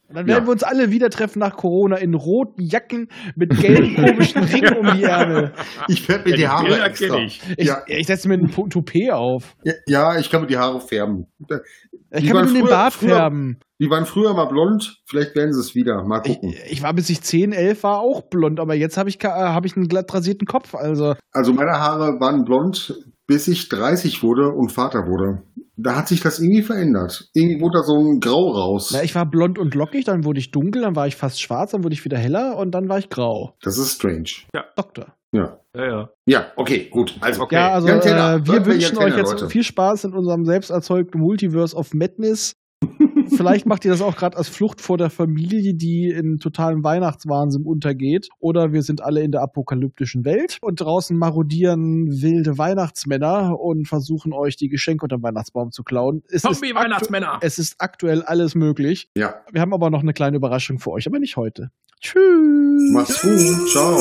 Und 0.10 0.18
dann 0.18 0.28
werden 0.28 0.44
Ja. 0.44 0.46
wir 0.46 0.52
uns 0.52 0.64
alle 0.64 0.92
wieder 0.92 1.10
treffen 1.10 1.40
nach 1.40 1.56
Corona 1.58 1.98
in 1.98 2.14
roten 2.14 2.62
Jacken 2.62 3.08
mit 3.36 3.58
gelben 3.60 3.96
komischen 3.96 4.44
Ringen 4.44 4.78
um 4.78 4.96
die 4.96 5.04
Ärmel. 5.04 5.54
Ich 5.88 6.04
färbe 6.04 6.30
mir 6.30 6.32
Ja, 6.32 6.36
die 6.36 6.42
die 6.42 6.48
Haare 6.48 6.66
Bilder 6.68 6.86
extra. 6.86 7.18
ich. 7.18 7.42
Ich, 7.58 7.68
Ja. 7.68 7.82
ich 7.88 8.08
setze 8.08 8.28
mir 8.28 8.36
ein 8.36 8.52
Toupet 8.52 9.12
auf. 9.12 9.56
Ja, 9.64 9.74
ja, 9.88 10.18
ich 10.20 10.30
kann 10.30 10.42
mir 10.42 10.48
die 10.48 10.58
Haare 10.58 10.80
färben. 10.82 11.28
Ich 11.40 11.48
Die 11.48 11.54
kann 11.58 12.24
mir 12.28 12.34
waren 12.36 12.46
nur 12.46 12.54
den 12.54 12.62
früher- 12.64 12.70
Bart 12.70 12.94
früher- 12.94 13.10
färben. 13.16 13.60
Die 13.80 13.90
waren 13.90 14.06
früher 14.06 14.34
mal 14.34 14.46
blond, 14.46 15.02
vielleicht 15.06 15.36
werden 15.36 15.52
sie 15.52 15.60
es 15.60 15.76
wieder. 15.76 16.04
Mal 16.06 16.22
Ich, 16.24 16.36
gucken. 16.36 16.54
ich 16.70 16.82
war 16.84 16.94
bis 16.94 17.10
ich 17.10 17.22
10, 17.22 17.52
11 17.52 17.84
war 17.84 18.00
auch 18.00 18.22
blond, 18.30 18.60
aber 18.60 18.76
jetzt 18.76 18.98
habe 18.98 19.10
ich, 19.10 19.22
äh, 19.24 19.28
hab 19.28 19.66
ich 19.66 19.76
einen 19.76 19.88
glatt 19.88 20.14
rasierten 20.14 20.46
Kopf. 20.48 20.74
Also 20.76 21.16
Also 21.34 21.54
meine 21.54 21.72
Haare 21.72 22.20
waren 22.20 22.46
blond, 22.46 22.94
bis 23.28 23.48
ich 23.48 23.68
30 23.68 24.22
wurde 24.24 24.50
und 24.50 24.72
Vater 24.72 25.00
wurde. 25.08 25.42
Da 25.76 25.96
hat 25.96 26.08
sich 26.08 26.22
das 26.22 26.40
irgendwie 26.40 26.62
verändert. 26.62 27.30
Irgendwie 27.34 27.60
wurde 27.62 27.80
da 27.80 27.84
so 27.84 27.96
ein 27.98 28.20
Grau 28.20 28.52
raus. 28.52 28.92
na, 28.94 29.04
ich 29.04 29.16
war 29.16 29.26
blond 29.26 29.58
und 29.58 29.74
lockig, 29.74 30.06
dann 30.06 30.24
wurde 30.24 30.40
ich 30.40 30.52
dunkel, 30.52 30.84
dann 30.84 30.96
war 30.96 31.08
ich 31.08 31.16
fast 31.16 31.42
schwarz, 31.42 31.72
dann 31.72 31.84
wurde 31.84 31.94
ich 31.94 32.06
wieder 32.06 32.18
heller 32.18 32.58
und 32.58 32.72
dann 32.72 32.88
war 32.90 33.00
ich 33.00 33.10
grau. 33.10 33.56
Das 33.62 33.78
ist 33.78 33.94
strange. 33.96 34.30
Doktor. 34.76 35.16
Ja. 35.34 35.58
Ja, 35.76 35.86
ja. 35.86 36.10
Ja, 36.28 36.46
okay, 36.56 36.90
gut. 36.92 37.16
Also, 37.22 37.42
Okay. 37.42 37.56
Ja, 37.56 37.74
also 37.74 37.88
äh, 37.88 38.46
wir 38.46 38.66
wünschen 38.66 38.98
euch 39.00 39.18
jetzt 39.18 39.32
Leute. 39.32 39.50
viel 39.50 39.64
Spaß 39.64 40.04
in 40.04 40.14
unserem 40.14 40.46
selbst 40.46 40.70
erzeugten 40.70 41.20
Multiverse 41.20 41.76
of 41.76 41.94
Madness. 41.94 42.54
Vielleicht 43.30 43.66
macht 43.66 43.86
ihr 43.86 43.92
das 43.92 44.02
auch 44.02 44.16
gerade 44.16 44.38
als 44.38 44.50
Flucht 44.50 44.82
vor 44.82 44.98
der 44.98 45.10
Familie, 45.10 45.74
die 45.74 46.10
in 46.10 46.38
totalem 46.40 46.84
Weihnachtswahnsinn 46.84 47.64
untergeht. 47.64 48.30
Oder 48.40 48.74
wir 48.74 48.82
sind 48.84 49.02
alle 49.02 49.22
in 49.22 49.32
der 49.32 49.42
apokalyptischen 49.42 50.26
Welt 50.26 50.58
und 50.62 50.80
draußen 50.82 51.18
marodieren 51.18 52.08
wilde 52.22 52.58
Weihnachtsmänner 52.58 53.60
und 53.60 53.88
versuchen 53.88 54.34
euch 54.34 54.56
die 54.56 54.70
Geschenke 54.70 55.06
unter 55.06 55.18
dem 55.18 55.24
Weihnachtsbaum 55.24 55.72
zu 55.72 55.84
klauen. 55.84 56.24
Es 56.28 56.36
ist, 56.36 56.46
aktu 56.46 56.54
Zombie-Weihnachtsmänner. 56.56 57.40
es 57.42 57.60
ist 57.60 57.76
aktuell 57.80 58.22
alles 58.24 58.56
möglich. 58.56 59.10
Ja, 59.16 59.36
Wir 59.52 59.62
haben 59.62 59.74
aber 59.74 59.90
noch 59.90 60.02
eine 60.02 60.14
kleine 60.14 60.38
Überraschung 60.38 60.80
für 60.80 60.92
euch, 60.92 61.08
aber 61.08 61.20
nicht 61.20 61.38
heute. 61.38 61.70
Tschüss. 62.02 62.92
mach's 62.94 63.22
gut. 63.22 63.70
Ciao. 63.70 63.98